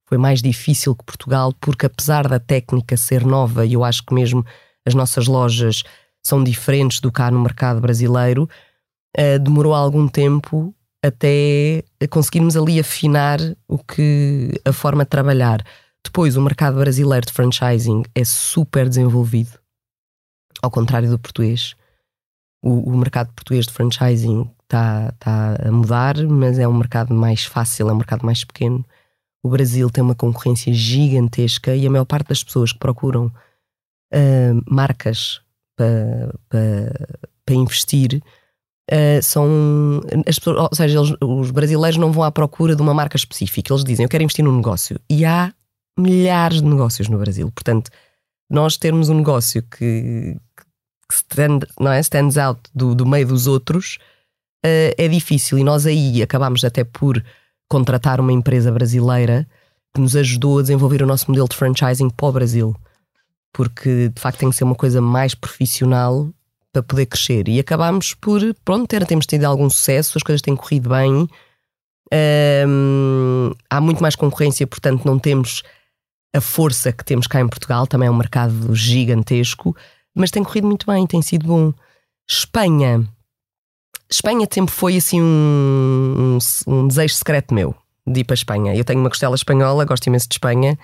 [0.06, 4.14] foi mais difícil que Portugal, porque apesar da técnica ser nova, e eu acho que
[4.14, 4.44] mesmo
[4.86, 5.82] as nossas lojas
[6.24, 8.48] são diferentes do cá no mercado brasileiro,
[9.18, 13.38] uh, demorou algum tempo até conseguirmos ali afinar
[13.68, 15.62] o que a forma de trabalhar.
[16.02, 19.58] Depois, o mercado brasileiro de franchising é super desenvolvido,
[20.62, 21.74] ao contrário do português.
[22.62, 27.44] O, o mercado português de franchising está tá a mudar, mas é um mercado mais
[27.44, 28.84] fácil, é um mercado mais pequeno.
[29.44, 34.62] O Brasil tem uma concorrência gigantesca e a maior parte das pessoas que procuram uh,
[34.66, 35.42] marcas
[35.76, 38.22] para pa, pa investir
[38.90, 42.94] uh, são as pessoas, ou seja, eles, os brasileiros não vão à procura de uma
[42.94, 45.52] marca específica, eles dizem eu quero investir num negócio e há
[45.98, 47.52] milhares de negócios no Brasil.
[47.52, 47.90] Portanto,
[48.50, 50.38] nós termos um negócio que,
[51.06, 52.00] que stand, não é?
[52.00, 53.98] stands out do, do meio dos outros
[54.64, 57.22] uh, é difícil e nós aí acabamos até por
[57.68, 59.46] contratar uma empresa brasileira
[59.94, 62.76] que nos ajudou a desenvolver o nosso modelo de franchising para o Brasil.
[63.52, 66.28] Porque de facto tem que ser uma coisa mais profissional
[66.72, 67.48] para poder crescer.
[67.48, 71.28] E acabámos por, pronto, ter, temos tido algum sucesso, as coisas têm corrido bem.
[72.66, 75.62] Um, há muito mais concorrência, portanto, não temos
[76.34, 77.86] a força que temos cá em Portugal.
[77.86, 79.76] Também é um mercado gigantesco,
[80.12, 81.72] mas tem corrido muito bem, tem sido bom.
[82.28, 83.08] Espanha
[84.14, 87.74] Espanha sempre foi assim um, um, um, desejo secreto meu
[88.06, 88.74] de ir para a Espanha.
[88.74, 90.78] Eu tenho uma costela espanhola, gosto imenso de Espanha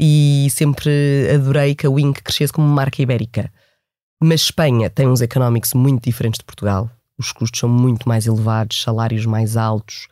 [0.00, 0.90] e sempre
[1.32, 3.52] adorei que a Wink crescesse como marca ibérica.
[4.22, 6.90] Mas Espanha tem uns económicos muito diferentes de Portugal.
[7.18, 10.08] Os custos são muito mais elevados, salários mais altos.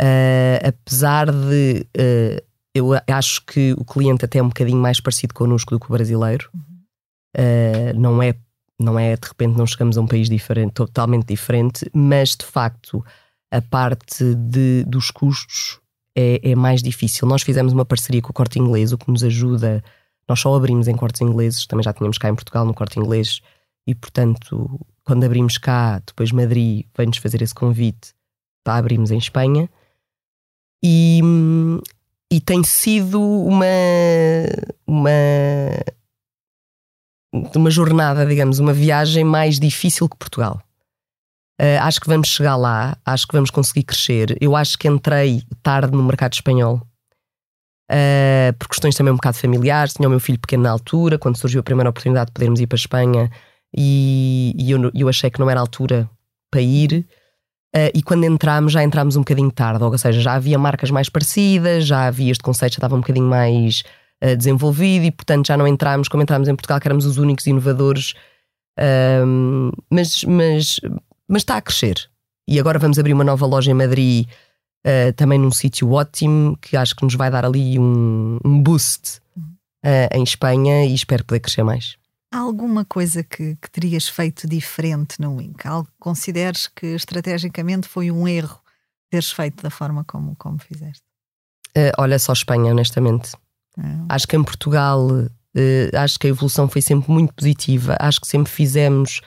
[0.00, 5.32] Uh, apesar de uh, eu acho que o cliente até é um bocadinho mais parecido
[5.32, 6.50] connosco do que o brasileiro.
[7.36, 8.34] Uh, não é
[8.78, 13.04] não é de repente não chegamos a um país diferente, totalmente diferente, mas de facto
[13.50, 15.80] a parte de, dos custos
[16.16, 17.28] é, é, mais difícil.
[17.28, 19.82] Nós fizemos uma parceria com o Corte Inglês, o que nos ajuda.
[20.28, 23.40] Nós só abrimos em cortes ingleses, também já tínhamos cá em Portugal no Corte Inglês,
[23.86, 28.12] e portanto, quando abrimos cá, depois Madrid vem-nos fazer esse convite
[28.64, 29.70] para abrirmos em Espanha.
[30.82, 31.20] E,
[32.30, 33.64] e tem sido uma,
[34.86, 35.10] uma
[37.42, 40.60] de uma jornada, digamos, uma viagem mais difícil que Portugal.
[41.60, 44.36] Uh, acho que vamos chegar lá, acho que vamos conseguir crescer.
[44.40, 46.82] Eu acho que entrei tarde no mercado espanhol.
[47.90, 51.36] Uh, por questões também um bocado familiares, tinha o meu filho pequeno na altura, quando
[51.36, 53.30] surgiu a primeira oportunidade de podermos ir para a Espanha,
[53.74, 56.10] e, e eu, eu, achei que não era a altura
[56.50, 57.06] para ir.
[57.74, 61.08] Uh, e quando entramos, já entramos um bocadinho tarde, ou seja, já havia marcas mais
[61.08, 63.82] parecidas, já havia este conceito, já estava um bocadinho mais
[64.22, 67.46] uh, desenvolvido e, portanto, já não entramos como entramos em Portugal, que éramos os únicos
[67.46, 68.14] inovadores.
[68.78, 70.80] Um, mas, mas,
[71.28, 72.08] mas está a crescer.
[72.48, 74.28] E agora vamos abrir uma nova loja em Madrid,
[74.86, 79.20] uh, também num sítio ótimo, que acho que nos vai dar ali um, um boost
[79.36, 81.96] uh, em Espanha e espero poder crescer mais.
[82.32, 85.66] Há alguma coisa que, que terias feito diferente no Wink?
[85.66, 88.60] Algo que consideres que estrategicamente foi um erro
[89.10, 91.02] teres feito da forma como, como fizeste?
[91.76, 93.32] Uh, olha, só Espanha, honestamente.
[93.78, 93.82] É.
[94.08, 97.96] Acho que em Portugal, uh, acho que a evolução foi sempre muito positiva.
[98.00, 99.20] Acho que sempre fizemos.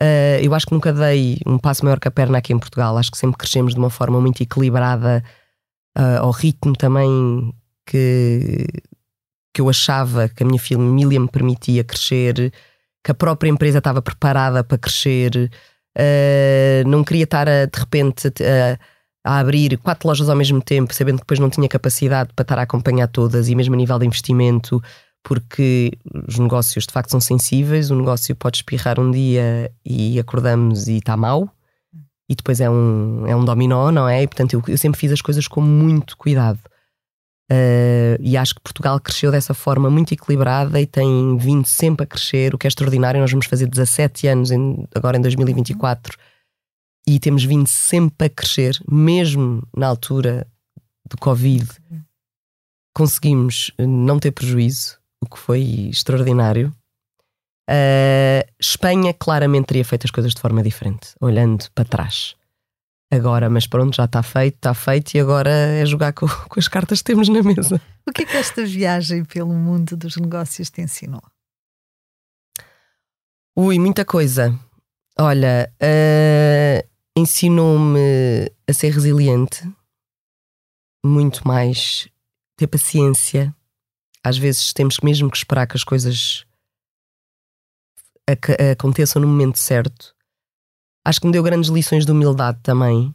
[0.00, 2.98] Uh, eu acho que nunca dei um passo maior que a perna aqui em Portugal.
[2.98, 5.22] Acho que sempre crescemos de uma forma muito equilibrada,
[5.96, 7.54] uh, ao ritmo também
[7.86, 8.66] que,
[9.54, 12.52] que eu achava que a minha família me permitia crescer,
[13.04, 15.50] que a própria empresa estava preparada para crescer.
[16.86, 18.78] Não queria estar a, de repente a,
[19.26, 22.58] a abrir quatro lojas ao mesmo tempo, sabendo que depois não tinha capacidade para estar
[22.58, 24.80] a acompanhar todas e mesmo a nível de investimento,
[25.24, 25.90] porque
[26.28, 30.98] os negócios de facto são sensíveis, o negócio pode espirrar um dia e acordamos e
[30.98, 31.50] está mal,
[32.28, 34.22] e depois é um, é um dominó, não é?
[34.22, 36.60] E portanto eu, eu sempre fiz as coisas com muito cuidado.
[37.50, 42.06] Uh, e acho que Portugal cresceu dessa forma muito equilibrada e tem vindo sempre a
[42.06, 43.20] crescer, o que é extraordinário.
[43.20, 46.16] Nós vamos fazer 17 anos em, agora em 2024
[47.06, 50.46] e temos vindo sempre a crescer, mesmo na altura
[51.08, 51.68] do Covid,
[52.94, 56.74] conseguimos não ter prejuízo, o que foi extraordinário.
[57.68, 62.34] Uh, Espanha claramente teria feito as coisas de forma diferente, olhando para trás.
[63.10, 66.66] Agora, mas pronto, já está feito, está feito e agora é jogar com, com as
[66.66, 67.80] cartas que temos na mesa.
[68.06, 71.22] O que é que esta viagem pelo mundo dos negócios te ensinou?
[73.54, 74.58] Ui, muita coisa.
[75.18, 79.62] Olha, uh, ensinou-me a ser resiliente,
[81.04, 82.08] muito mais
[82.56, 83.54] ter paciência.
[84.22, 86.44] Às vezes temos mesmo que esperar que as coisas
[88.72, 90.14] aconteçam no momento certo.
[91.04, 93.14] Acho que me deu grandes lições de humildade também,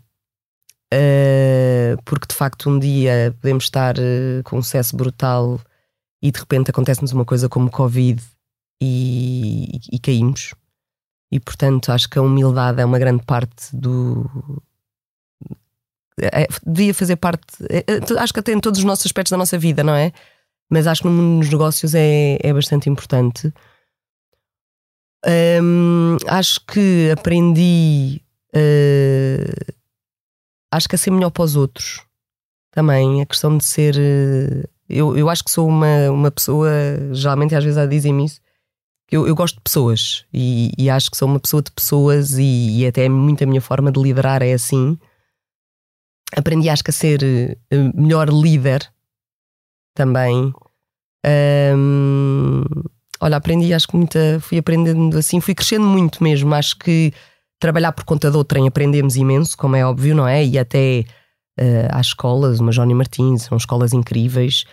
[0.94, 5.60] uh, porque de facto um dia podemos estar uh, com um sucesso brutal
[6.24, 8.24] e de repente acontece-nos uma coisa como Covid
[8.82, 10.54] e, e, e caímos.
[11.32, 14.30] E portanto acho que a humildade é uma grande parte do.
[16.20, 17.46] É, devia fazer parte.
[17.70, 20.12] É, é acho que até em todos os nossos aspectos da nossa vida, não é?
[20.72, 23.54] mas acho que no mundo dos negócios é, é bastante importante.
[25.62, 28.22] Hum, acho que aprendi.
[28.56, 29.74] Uh,
[30.72, 32.02] acho que a ser melhor para os outros
[32.72, 33.22] também.
[33.22, 33.96] A questão de ser.
[33.96, 36.70] Uh, eu, eu acho que sou uma, uma pessoa,
[37.12, 38.39] geralmente às vezes dizem-me isso.
[39.12, 42.80] Eu, eu gosto de pessoas e, e, acho que sou uma pessoa de pessoas e,
[42.80, 44.97] e até muito a minha forma de liderar é assim.
[46.34, 47.21] Aprendi, acho que, a ser
[47.74, 48.89] uh, melhor líder
[49.93, 50.54] também.
[51.76, 52.63] Um,
[53.19, 56.56] olha, aprendi, acho que muita, fui aprendendo assim, fui crescendo muito mesmo.
[56.56, 57.12] Acho que
[57.60, 60.45] trabalhar por conta de outrem aprendemos imenso, como é óbvio, não é?
[60.45, 61.04] E até
[61.60, 64.63] uh, às escolas, uma Jónia Martins, são escolas incríveis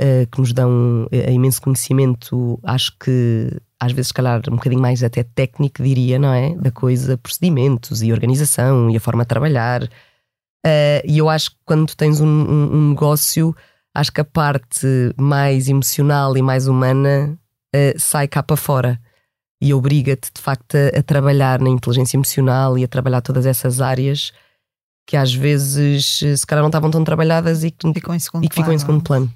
[0.00, 4.80] uh, que nos dão uh, imenso conhecimento, acho que às vezes, se calhar, um bocadinho
[4.80, 6.54] mais até técnico, diria, não é?
[6.54, 9.82] Da coisa, procedimentos e organização e a forma de trabalhar.
[9.84, 13.54] Uh, e eu acho que quando tens um, um, um negócio
[13.94, 17.38] acho que a parte mais emocional e mais humana
[17.74, 19.00] uh, sai cá para fora
[19.60, 23.82] e obriga-te de facto a, a, trabalhar na inteligência emocional e a trabalhar todas essas
[23.82, 24.32] áreas
[25.06, 28.48] que às vezes se calhar não estavam tão trabalhadas e que ficam em segundo, e
[28.48, 28.74] que ficam plano.
[28.74, 29.32] Em segundo plano.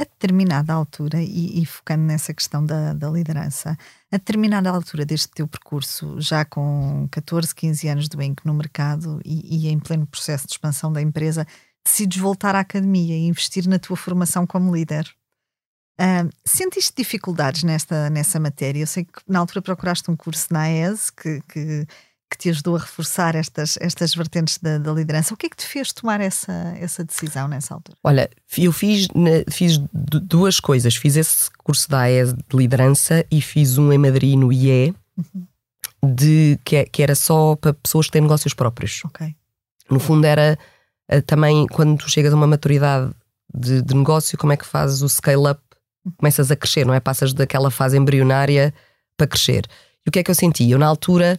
[0.00, 3.76] A determinada altura, e, e focando nessa questão da, da, liderança,
[4.10, 9.20] a determinada altura deste teu percurso, já com 14, 15 anos de Wink no mercado
[9.22, 11.46] e, e em pleno processo de expansão da empresa,
[11.84, 15.06] decides voltar à academia e investir na tua formação como líder.
[16.00, 18.80] Uh, sentiste dificuldades nesta, nessa matéria?
[18.80, 21.86] Eu sei que na altura procuraste um curso na AES que, que,
[22.30, 25.34] que te ajudou a reforçar estas, estas vertentes da, da, liderança.
[25.34, 27.98] O que é que te fez tomar essa, essa decisão nessa altura?
[28.04, 29.08] Olha, eu fiz,
[29.50, 30.94] fiz duas coisas.
[30.94, 35.46] Fiz esse curso da AES de liderança e fiz um em Madrid no IE, uhum.
[36.14, 39.04] de, que, é, que, era só para pessoas que têm negócios próprios.
[39.06, 39.34] Okay.
[39.90, 40.56] No fundo, era
[41.08, 43.10] eh, também quando tu chegas a uma maturidade
[43.52, 45.60] de, de negócio, como é que fazes o scale-up?
[46.16, 47.00] Começas a crescer, não é?
[47.00, 48.72] Passas daquela fase embrionária
[49.16, 49.66] para crescer.
[50.06, 50.70] E o que é que eu senti?
[50.70, 51.38] Eu, na altura,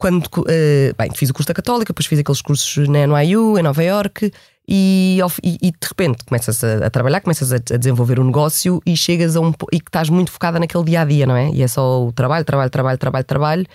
[0.00, 0.26] quando.
[0.26, 3.84] Uh, bem, fiz o curso da Católica, depois fiz aqueles cursos na NYU, em Nova
[3.84, 4.32] York,
[4.66, 8.80] e, e, e, de repente começas a, a trabalhar, começas a, a, desenvolver um negócio
[8.86, 9.52] e chegas a um.
[9.70, 11.50] e que estás muito focada naquele dia a dia, não é?
[11.50, 13.66] E é só o trabalho, trabalho, trabalho, trabalho, trabalho.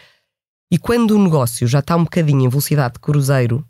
[0.72, 3.64] E quando o negócio já está um bocadinho em velocidade de cruzeiro,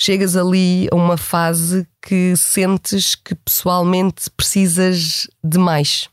[0.00, 6.08] chegas ali a uma fase que sentes que pessoalmente precisas de mais.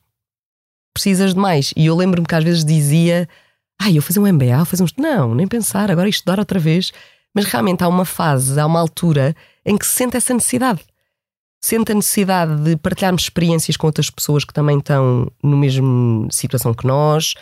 [0.93, 1.73] Precisas de mais.
[1.75, 3.27] E eu lembro-me que às vezes dizia:
[3.81, 4.87] Ai, eu fazer um MBA, fazer um.
[4.97, 6.91] Não, nem pensar, agora estudar outra vez.
[7.33, 9.35] Mas realmente há uma fase, há uma altura
[9.65, 10.81] em que se sente essa necessidade.
[11.61, 16.73] Sente a necessidade de partilharmos experiências com outras pessoas que também estão na mesma situação
[16.73, 17.35] que nós,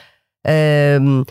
[1.02, 1.24] um,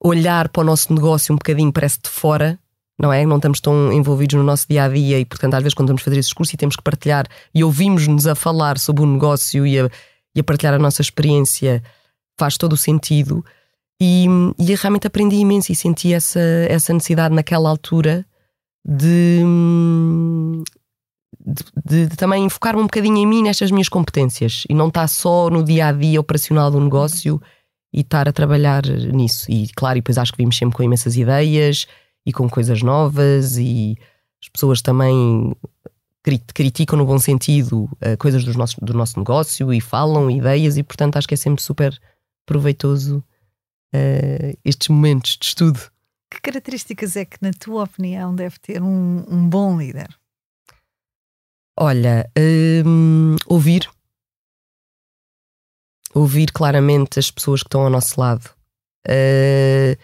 [0.00, 2.58] olhar para o nosso negócio um bocadinho, parece de fora,
[2.98, 3.24] não é?
[3.24, 6.02] Não estamos tão envolvidos no nosso dia a dia e, portanto, às vezes, quando vamos
[6.02, 9.78] fazer esse discurso e temos que partilhar e ouvimos-nos a falar sobre o negócio e
[9.78, 9.90] a,
[10.34, 11.82] e a, partilhar a nossa experiência,
[12.38, 13.44] faz todo o sentido.
[14.04, 14.26] E,
[14.58, 18.26] e realmente aprendi imenso e senti essa, essa necessidade naquela altura
[18.84, 19.40] de,
[21.86, 25.48] de, de, também focar-me um bocadinho em mim, nestas minhas competências e não estar só
[25.48, 27.40] no dia a dia operacional do negócio
[27.92, 29.48] e estar a trabalhar nisso.
[29.48, 31.86] E claro, e depois acho que vimos sempre com imensas ideias
[32.26, 33.96] e com coisas novas e
[34.42, 35.54] as pessoas também
[36.52, 40.82] criticam no bom sentido uh, coisas dos nossos, do nosso negócio e falam ideias e
[40.82, 41.96] portanto acho que é sempre super
[42.44, 43.22] proveitoso
[43.94, 45.80] uh, estes momentos de estudo.
[46.30, 50.08] Que características é que, na tua opinião, deve ter um, um bom líder?
[51.78, 52.30] Olha,
[52.86, 53.88] um, ouvir.
[56.14, 58.44] Ouvir claramente as pessoas que estão ao nosso lado.
[59.06, 59.96] Uh,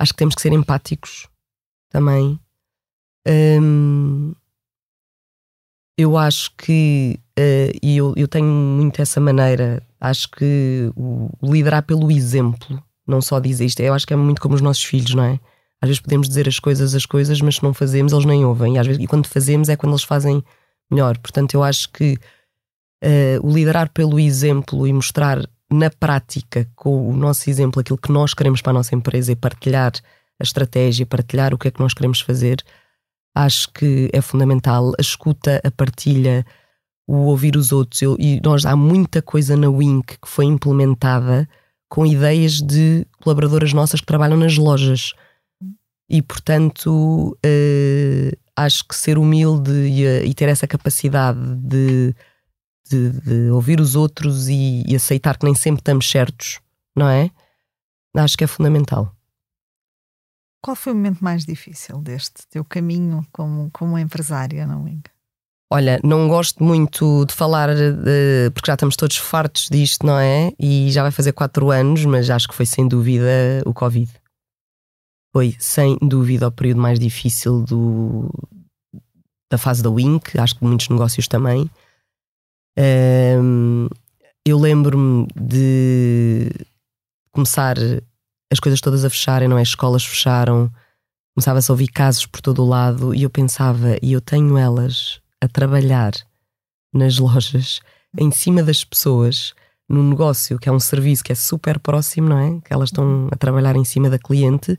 [0.00, 1.28] acho que temos que ser empáticos
[1.90, 2.38] também.
[3.26, 4.34] Hum,
[5.98, 11.82] eu acho que, uh, e eu, eu tenho muito essa maneira, acho que o, liderar
[11.82, 15.14] pelo exemplo, não só dizer isto, eu acho que é muito como os nossos filhos,
[15.14, 15.40] não é?
[15.80, 18.74] Às vezes podemos dizer as coisas, as coisas, mas se não fazemos, eles nem ouvem.
[18.74, 20.42] E, às vezes, e quando fazemos é quando eles fazem
[20.90, 21.16] melhor.
[21.18, 22.18] Portanto, eu acho que
[23.04, 25.40] uh, o liderar pelo exemplo e mostrar
[25.70, 29.36] na prática, com o nosso exemplo, aquilo que nós queremos para a nossa empresa e
[29.36, 29.92] partilhar
[30.40, 32.62] a estratégia, partilhar o que é que nós queremos fazer,
[33.34, 34.92] acho que é fundamental.
[34.98, 36.44] A escuta, a partilha,
[37.06, 38.02] o ouvir os outros.
[38.02, 41.48] Eu, e nós há muita coisa na Wink que foi implementada
[41.88, 45.14] com ideias de colaboradoras nossas que trabalham nas lojas.
[46.08, 52.14] E, portanto, uh, acho que ser humilde e, eh, e ter essa capacidade de,
[52.90, 56.60] de, de ouvir os outros e, e, aceitar que nem sempre estamos certos,
[56.96, 57.30] não é?
[58.16, 59.14] Acho que é fundamental.
[60.62, 65.02] Qual foi o momento mais difícil deste teu caminho como, como empresária na Wing?
[65.70, 70.50] Olha, não gosto muito de falar, de, porque já estamos todos fartos disto, não é?
[70.58, 74.10] E já vai fazer quatro anos, mas acho que foi sem dúvida o Covid.
[75.30, 78.30] Foi sem dúvida o período mais difícil do,
[79.50, 81.70] da fase da Wink, acho que muitos negócios também.
[82.78, 83.88] Um,
[84.46, 86.50] eu lembro-me de
[87.30, 87.76] começar
[88.50, 89.62] as coisas todas a fecharem, não é?
[89.62, 90.72] As escolas fecharam,
[91.34, 95.20] começava-se a ouvir casos por todo o lado e eu pensava, e eu tenho elas
[95.40, 96.12] a trabalhar
[96.92, 97.80] nas lojas,
[98.18, 99.54] em cima das pessoas,
[99.88, 102.60] num negócio que é um serviço que é super próximo, não é?
[102.60, 104.78] Que elas estão a trabalhar em cima da cliente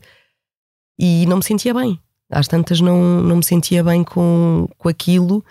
[0.98, 1.98] e não me sentia bem.
[2.30, 5.44] Às tantas não, não me sentia bem com, com aquilo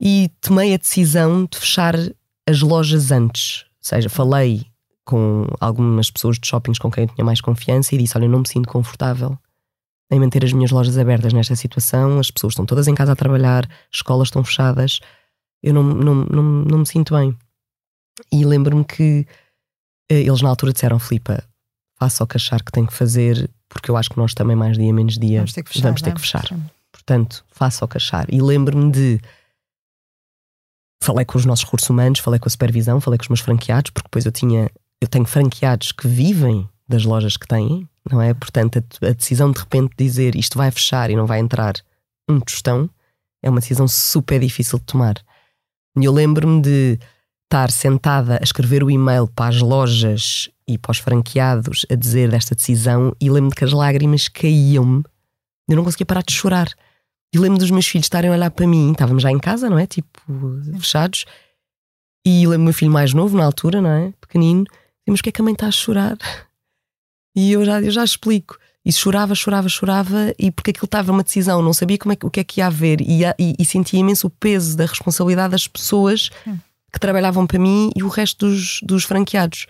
[0.00, 1.94] e tomei a decisão de fechar
[2.48, 3.62] as lojas antes.
[3.62, 4.64] Ou seja, falei
[5.04, 8.30] com algumas pessoas de shoppings com quem eu tinha mais confiança e disse: Olha, eu
[8.30, 9.36] não me sinto confortável
[10.12, 12.18] em manter as minhas lojas abertas nesta situação.
[12.18, 15.00] As pessoas estão todas em casa a trabalhar, escolas estão fechadas.
[15.62, 17.36] Eu não, não, não, não me sinto bem.
[18.30, 19.26] E lembro-me que
[20.10, 21.42] eh, eles na altura disseram: Filipa,
[21.98, 24.76] faça o que achar que tem que fazer, porque eu acho que nós também, mais
[24.76, 25.82] dia menos dia, vamos ter que fechar.
[25.82, 26.44] Vamos ter que fechar.
[26.92, 28.26] Portanto, faça o que achar.
[28.32, 29.20] E lembro-me de.
[31.02, 33.90] Falei com os nossos recursos humanos, falei com a supervisão, falei com os meus franqueados,
[33.90, 34.70] porque depois eu tinha.
[35.00, 38.32] Eu tenho franqueados que vivem das lojas que têm, não é?
[38.34, 41.74] Portanto, a, a decisão de repente de dizer isto vai fechar e não vai entrar
[42.28, 42.88] um tostão
[43.42, 45.14] é uma decisão super difícil de tomar.
[45.98, 46.98] E eu lembro-me de
[47.44, 52.30] estar sentada a escrever o e-mail para as lojas e para os franqueados a dizer
[52.30, 55.02] desta decisão e lembro-me que as lágrimas caíam-me.
[55.68, 56.68] Eu não conseguia parar de chorar.
[57.34, 58.92] E lembro dos meus filhos estarem a olhar para mim.
[58.92, 59.86] Estávamos já em casa, não é?
[59.86, 60.20] Tipo,
[60.78, 61.24] fechados.
[62.24, 64.12] E lembro o meu filho mais novo, na altura, não é?
[64.20, 64.64] Pequenino.
[65.06, 66.16] Mas o que é que a mãe está a chorar?
[67.34, 68.58] E eu já, eu já explico.
[68.84, 72.30] E chorava, chorava, chorava, e porque aquilo estava uma decisão, não sabia como é, o
[72.30, 75.68] que é que ia haver, e, e, e sentia imenso o peso da responsabilidade das
[75.68, 76.30] pessoas
[76.92, 79.66] que trabalhavam para mim e o resto dos, dos franqueados.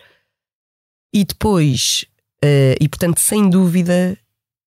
[1.14, 2.06] E depois,
[2.42, 4.18] uh, e portanto, sem dúvida,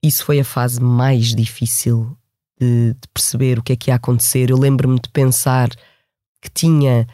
[0.04, 2.16] isso foi a fase mais difícil
[2.60, 4.50] de, de perceber o que é que ia acontecer.
[4.52, 5.70] Eu lembro-me de pensar
[6.42, 7.08] que tinha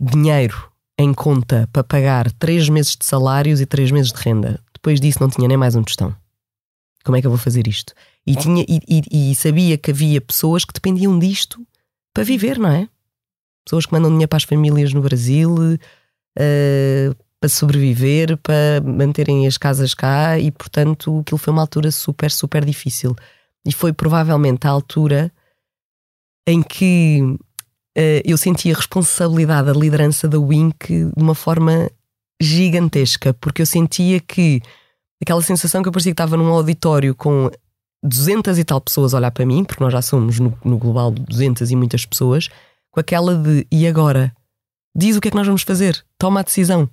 [0.00, 4.60] dinheiro em conta para pagar três meses de salários e três meses de renda.
[4.84, 6.14] Depois disso não tinha nem mais um tostão.
[7.02, 7.94] Como é que eu vou fazer isto?
[8.26, 11.66] E, tinha, e, e, e sabia que havia pessoas que dependiam disto
[12.12, 12.86] para viver, não é?
[13.64, 19.56] Pessoas que mandam dinheiro para as famílias no Brasil, uh, para sobreviver, para manterem as
[19.56, 23.16] casas cá, e portanto aquilo foi uma altura super, super difícil.
[23.66, 25.32] E foi provavelmente a altura
[26.46, 31.90] em que uh, eu senti a responsabilidade da liderança da Wink de uma forma
[32.40, 34.60] gigantesca, porque eu sentia que
[35.22, 37.50] aquela sensação que eu parecia que estava num auditório com
[38.02, 41.10] 200 e tal pessoas a olhar para mim, porque nós já somos no, no global
[41.10, 42.48] 200 e muitas pessoas,
[42.90, 44.34] com aquela de e agora?
[44.96, 46.88] Diz o que é que nós vamos fazer, toma a decisão.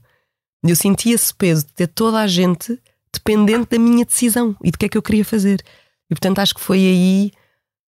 [0.63, 2.79] Eu sentia esse peso de ter toda a gente
[3.13, 5.61] dependente da minha decisão e do que é que eu queria fazer.
[6.09, 7.31] E portanto acho que foi aí,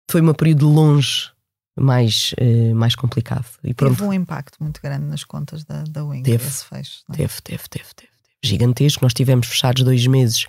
[0.09, 1.30] foi um período longe
[1.79, 3.45] mais, uh, mais complicado.
[3.63, 3.95] E pronto.
[3.95, 7.03] Teve um impacto muito grande nas contas da, da Wing, teve, esse fecho.
[7.11, 7.17] É?
[7.17, 8.11] Teve, teve, teve, teve.
[8.43, 9.03] Gigantesco.
[9.03, 10.45] Nós tivemos fechados dois meses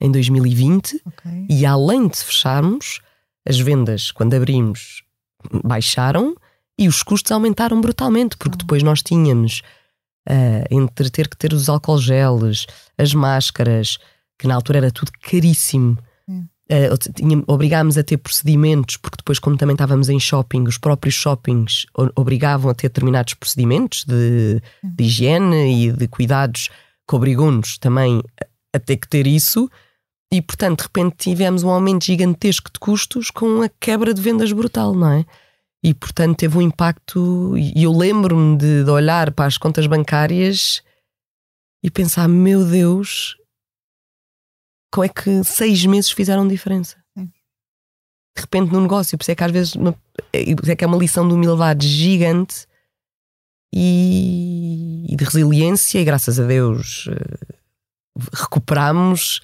[0.00, 1.46] em 2020 okay.
[1.48, 3.00] e além de fecharmos,
[3.48, 5.02] as vendas, quando abrimos,
[5.64, 6.34] baixaram
[6.78, 8.58] e os custos aumentaram brutalmente, porque oh.
[8.58, 9.62] depois nós tínhamos
[10.28, 12.66] uh, entre ter que ter os álcool geles,
[12.98, 13.98] as máscaras,
[14.38, 15.96] que na altura era tudo caríssimo
[16.70, 21.86] uh, obrigámos a ter procedimentos, porque depois, como também estávamos em shopping, os próprios shoppings
[22.14, 26.70] obrigavam a ter determinados procedimentos de, de higiene e de cuidados
[27.08, 28.22] que obrigou-nos também
[28.74, 29.70] a ter que ter isso.
[30.32, 34.52] E, portanto, de repente tivemos um aumento gigantesco de custos com a quebra de vendas
[34.52, 35.24] brutal, não é?
[35.82, 37.56] E, portanto, teve um impacto.
[37.56, 40.82] E eu lembro-me de, de olhar para as contas bancárias
[41.80, 43.36] e pensar: meu Deus,
[44.92, 46.96] como é que seis meses fizeram diferença?
[47.16, 47.26] Sim.
[48.36, 49.94] De repente no negócio, por isso é que às vezes uma,
[50.32, 52.66] é, é que é uma lição de humildade gigante
[53.74, 59.40] e, e de resiliência, e graças a Deus uh, recuperamos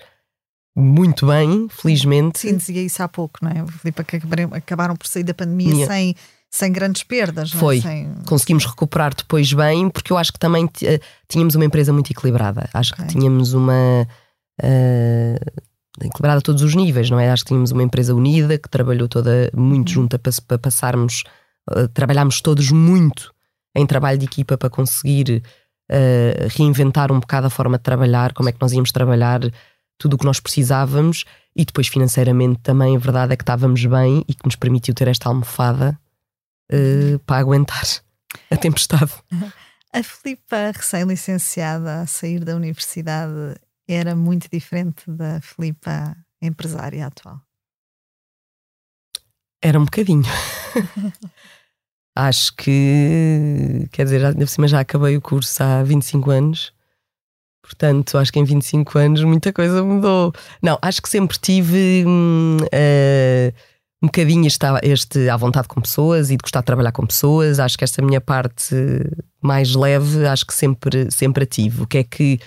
[0.74, 2.38] muito bem, felizmente.
[2.38, 3.66] Sim, dizia isso há pouco, não é?
[3.66, 4.16] Filipe, que
[4.52, 5.86] acabaram por sair da pandemia Minha...
[5.86, 6.14] sem,
[6.50, 7.52] sem grandes perdas.
[7.54, 7.58] É?
[7.58, 7.78] Foi.
[7.78, 7.82] É?
[7.82, 8.14] Sem...
[8.26, 10.70] Conseguimos recuperar depois bem, porque eu acho que também uh,
[11.28, 12.70] tínhamos uma empresa muito equilibrada.
[12.72, 13.04] Acho okay.
[13.04, 14.08] que tínhamos uma
[14.62, 15.62] uh,
[16.00, 17.30] equilibrada a todos os níveis, não é?
[17.30, 19.94] Acho que tínhamos uma empresa unida que trabalhou toda muito uhum.
[19.94, 21.24] junta para, para passarmos,
[21.70, 23.32] uh, trabalhámos todos muito
[23.74, 25.42] em trabalho de equipa para conseguir
[25.90, 29.40] uh, reinventar um bocado a forma de trabalhar, como é que nós íamos trabalhar,
[29.98, 34.24] tudo o que nós precisávamos e depois financeiramente também a verdade é que estávamos bem
[34.26, 35.98] e que nos permitiu ter esta almofada
[36.72, 37.84] uh, para aguentar
[38.50, 39.12] a tempestade.
[39.94, 47.40] A Filipa, recém-licenciada a sair da universidade, era muito diferente da Filipa empresária atual?
[49.62, 50.24] Era um bocadinho.
[52.16, 56.72] acho que, quer dizer, ainda por cima já acabei o curso há 25 anos.
[57.62, 60.32] Portanto, acho que em 25 anos muita coisa mudou.
[60.60, 63.54] Não, acho que sempre tive uh,
[64.02, 67.60] um bocadinho este, este à vontade com pessoas e de gostar de trabalhar com pessoas.
[67.60, 68.74] Acho que esta minha parte
[69.40, 71.82] mais leve, acho que sempre, sempre a tive.
[71.82, 72.40] O que é que,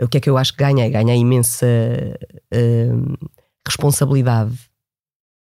[0.00, 0.90] o que é que eu acho que ganhei?
[0.90, 1.66] Ganhei imensa
[2.52, 3.28] uh,
[3.66, 4.58] responsabilidade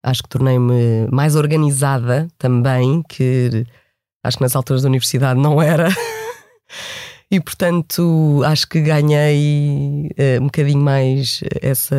[0.02, 3.64] acho que tornei-me mais organizada também, que
[4.24, 5.88] acho que nas alturas da universidade não era.
[7.30, 11.96] e portanto acho que ganhei uh, um bocadinho mais essa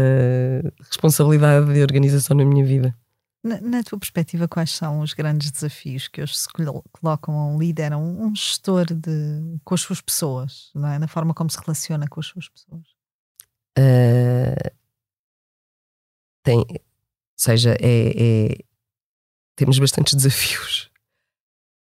[0.88, 2.94] responsabilidade de organização na minha vida.
[3.44, 6.48] Na, na, tua perspectiva, quais são os grandes desafios que hoje se
[6.94, 10.98] colocam a um líder, a um, um gestor de, com as suas pessoas, não é?
[10.98, 12.84] na forma como se relaciona com as suas pessoas?
[13.78, 14.72] Uh,
[16.42, 16.66] tem,
[17.36, 18.58] seja, é, é,
[19.58, 20.90] temos bastantes desafios.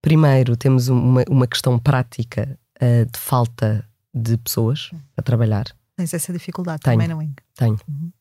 [0.01, 5.66] Primeiro, temos uma, uma questão prática uh, de falta de pessoas a trabalhar.
[5.95, 7.30] Tens essa dificuldade tenho, também, não é?
[7.55, 7.80] Tenho.
[7.88, 8.12] Uhum.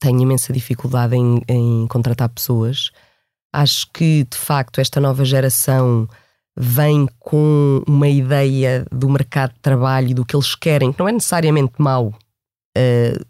[0.00, 2.90] Tenho imensa dificuldade em, em contratar pessoas.
[3.52, 6.08] Acho que, de facto, esta nova geração
[6.56, 11.08] vem com uma ideia do mercado de trabalho e do que eles querem, que não
[11.08, 12.08] é necessariamente mau.
[12.76, 13.24] Uh,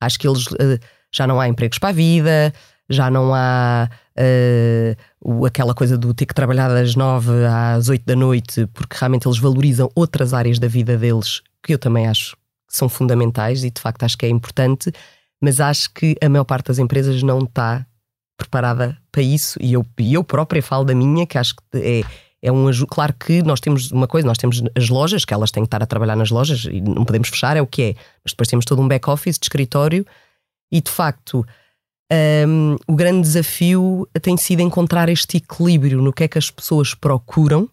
[0.00, 0.78] acho que eles uh,
[1.12, 2.52] já não há empregos para a vida,
[2.88, 3.88] já não há
[4.18, 9.26] uh, aquela coisa do ter que trabalhar das nove às oito da noite, porque realmente
[9.28, 12.36] eles valorizam outras áreas da vida deles, que eu também acho
[12.68, 14.92] que são fundamentais e de facto acho que é importante,
[15.44, 17.86] mas acho que a maior parte das empresas não está
[18.38, 22.02] preparada para isso e eu, eu própria falo da minha, que acho que é,
[22.42, 25.62] é um Claro que nós temos uma coisa, nós temos as lojas, que elas têm
[25.62, 27.94] que estar a trabalhar nas lojas e não podemos fechar, é o que é.
[28.24, 30.06] Mas depois temos todo um back-office de escritório
[30.72, 31.46] e de facto,
[32.48, 36.94] um, o grande desafio tem sido encontrar este equilíbrio no que é que as pessoas
[36.94, 37.68] procuram,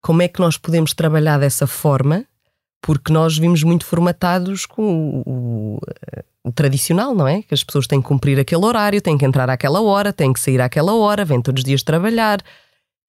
[0.00, 2.24] como é que nós podemos trabalhar dessa forma,
[2.84, 5.78] porque nós vimos muito formatados com o, o,
[6.44, 7.40] o, tradicional, não é?
[7.40, 10.38] Que as pessoas têm que cumprir aquele horário, têm que entrar àquela hora, têm que
[10.38, 12.42] sair àquela hora, vêm todos os dias trabalhar,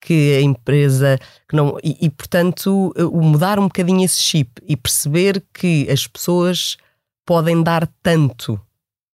[0.00, 1.76] que a empresa que não.
[1.84, 6.78] E, e portanto, o mudar um bocadinho esse chip e perceber que as pessoas
[7.26, 8.58] podem dar tanto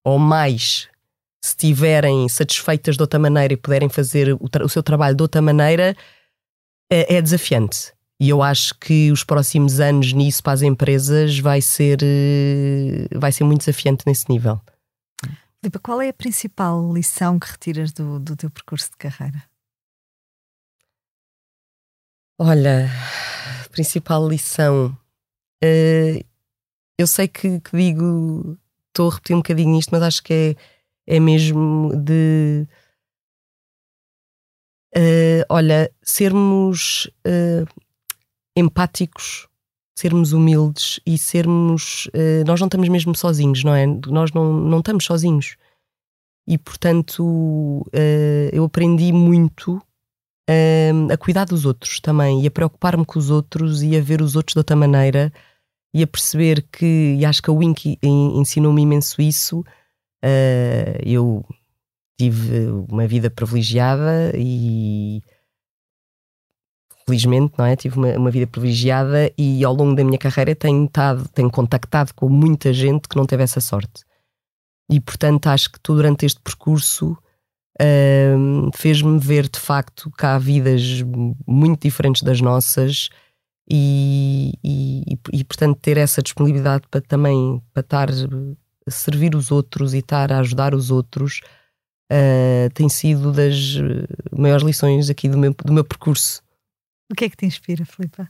[0.04, 0.88] ou mais
[1.44, 5.42] se estiverem satisfeitas de outra maneira e puderem fazer o, o seu trabalho de outra
[5.42, 5.96] maneira,
[6.88, 7.92] é, é, desafiante.
[8.22, 13.32] E eu acho que os próximos anos nisso para as empresas vai ser, eh, vai
[13.32, 14.60] ser muito desafiante nesse nível.
[15.58, 19.42] Filipe, qual é a principal lição que retiras do, do teu percurso de carreira?
[22.38, 22.88] Olha,
[23.72, 24.96] principal lição.
[25.64, 26.24] Uh,
[26.96, 28.56] eu sei que, que digo
[28.86, 30.56] estou a repetir um bocadinho isto, mas acho que
[31.08, 32.68] é, é mesmo de.
[34.96, 37.66] Uh, olha, sermos uh,
[38.56, 39.48] empáticos,
[39.96, 42.06] sermos humildes e sermos.
[42.06, 43.86] Uh, nós não estamos mesmo sozinhos, não é?
[43.86, 45.56] Nós não, não estamos sozinhos.
[46.46, 47.86] E portanto,
[48.52, 49.80] eu aprendi muito
[51.08, 54.34] a cuidar dos outros também e a preocupar-me com os outros e a ver os
[54.34, 55.32] outros de outra maneira
[55.94, 59.60] e a perceber que, e acho que a Winky ensinou-me imenso isso.
[60.24, 61.44] Uh, eu
[62.18, 65.22] tive uma vida privilegiada e
[67.06, 67.76] felizmente, não é?
[67.76, 72.14] Tive uma, uma, vida privilegiada e ao longo da minha carreira tenho, tado, tenho contactado
[72.14, 74.04] com muita gente que não teve essa sorte.
[74.90, 77.16] E portanto acho que tu, durante este percurso
[77.80, 81.02] uh, fez-me ver de facto que há vidas
[81.46, 83.08] muito diferentes das nossas
[83.70, 89.94] e, e, e, portanto ter essa disponibilidade para também para estar a servir os outros
[89.94, 91.40] e estar a ajudar os outros
[92.12, 93.76] uh, tem sido das
[94.36, 96.41] maiores lições aqui do meu, do meu percurso.
[97.12, 98.26] O que é que te inspira, Filipe?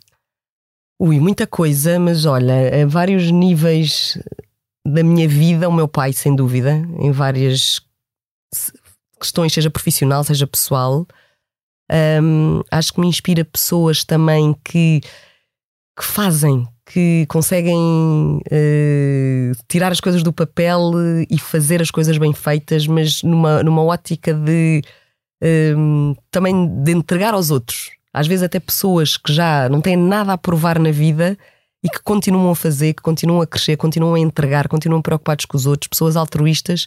[1.01, 4.19] Ui, muita coisa, mas olha, a vários níveis
[4.85, 7.81] da minha vida, o meu pai, sem dúvida, em várias
[9.21, 11.07] questões, seja profissional, seja pessoal.
[12.21, 15.01] Um, acho que me inspira pessoas também que,
[15.97, 17.79] que fazem, que conseguem
[18.39, 20.91] uh, tirar as coisas do papel
[21.31, 24.83] e fazer as coisas bem feitas, mas numa, numa ótica de
[25.77, 28.02] um, também de entregar aos outros.
[28.13, 31.37] Às vezes, até pessoas que já não têm nada a provar na vida
[31.83, 35.57] e que continuam a fazer, que continuam a crescer, continuam a entregar, continuam preocupados com
[35.57, 36.87] os outros, pessoas altruístas,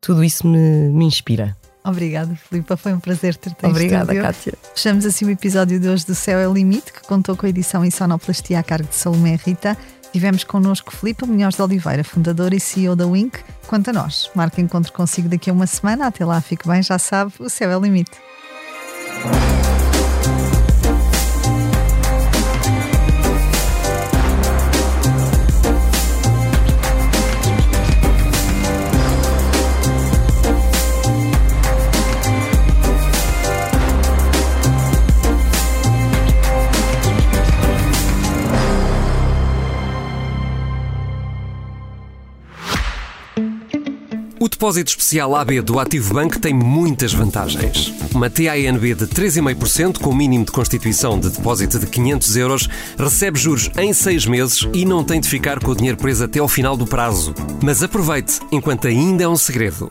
[0.00, 1.56] tudo isso me, me inspira.
[1.84, 2.76] Obrigada, Filipa.
[2.76, 4.54] Foi um prazer ter-te Obrigada, Kátia.
[4.74, 7.48] Fechamos assim o episódio de hoje do Céu é o Limite, que contou com a
[7.48, 9.76] edição em sonoplastia a cargo de Salomé Rita.
[10.12, 13.40] Tivemos connosco Filipe Munhoz de Oliveira, fundador e CEO da Wink.
[13.66, 16.06] Quanto a nós, marca encontro consigo daqui a uma semana.
[16.06, 18.12] Até lá, fique bem, já sabe, o céu é o limite.
[44.62, 47.92] Depósito especial AB do Ativo Bank tem muitas vantagens.
[48.14, 53.68] Uma TANB de 3,5% com mínimo de constituição de depósito de 500 euros recebe juros
[53.76, 56.76] em 6 meses e não tem de ficar com o dinheiro preso até ao final
[56.76, 57.34] do prazo.
[57.60, 59.90] Mas aproveite, enquanto ainda é um segredo.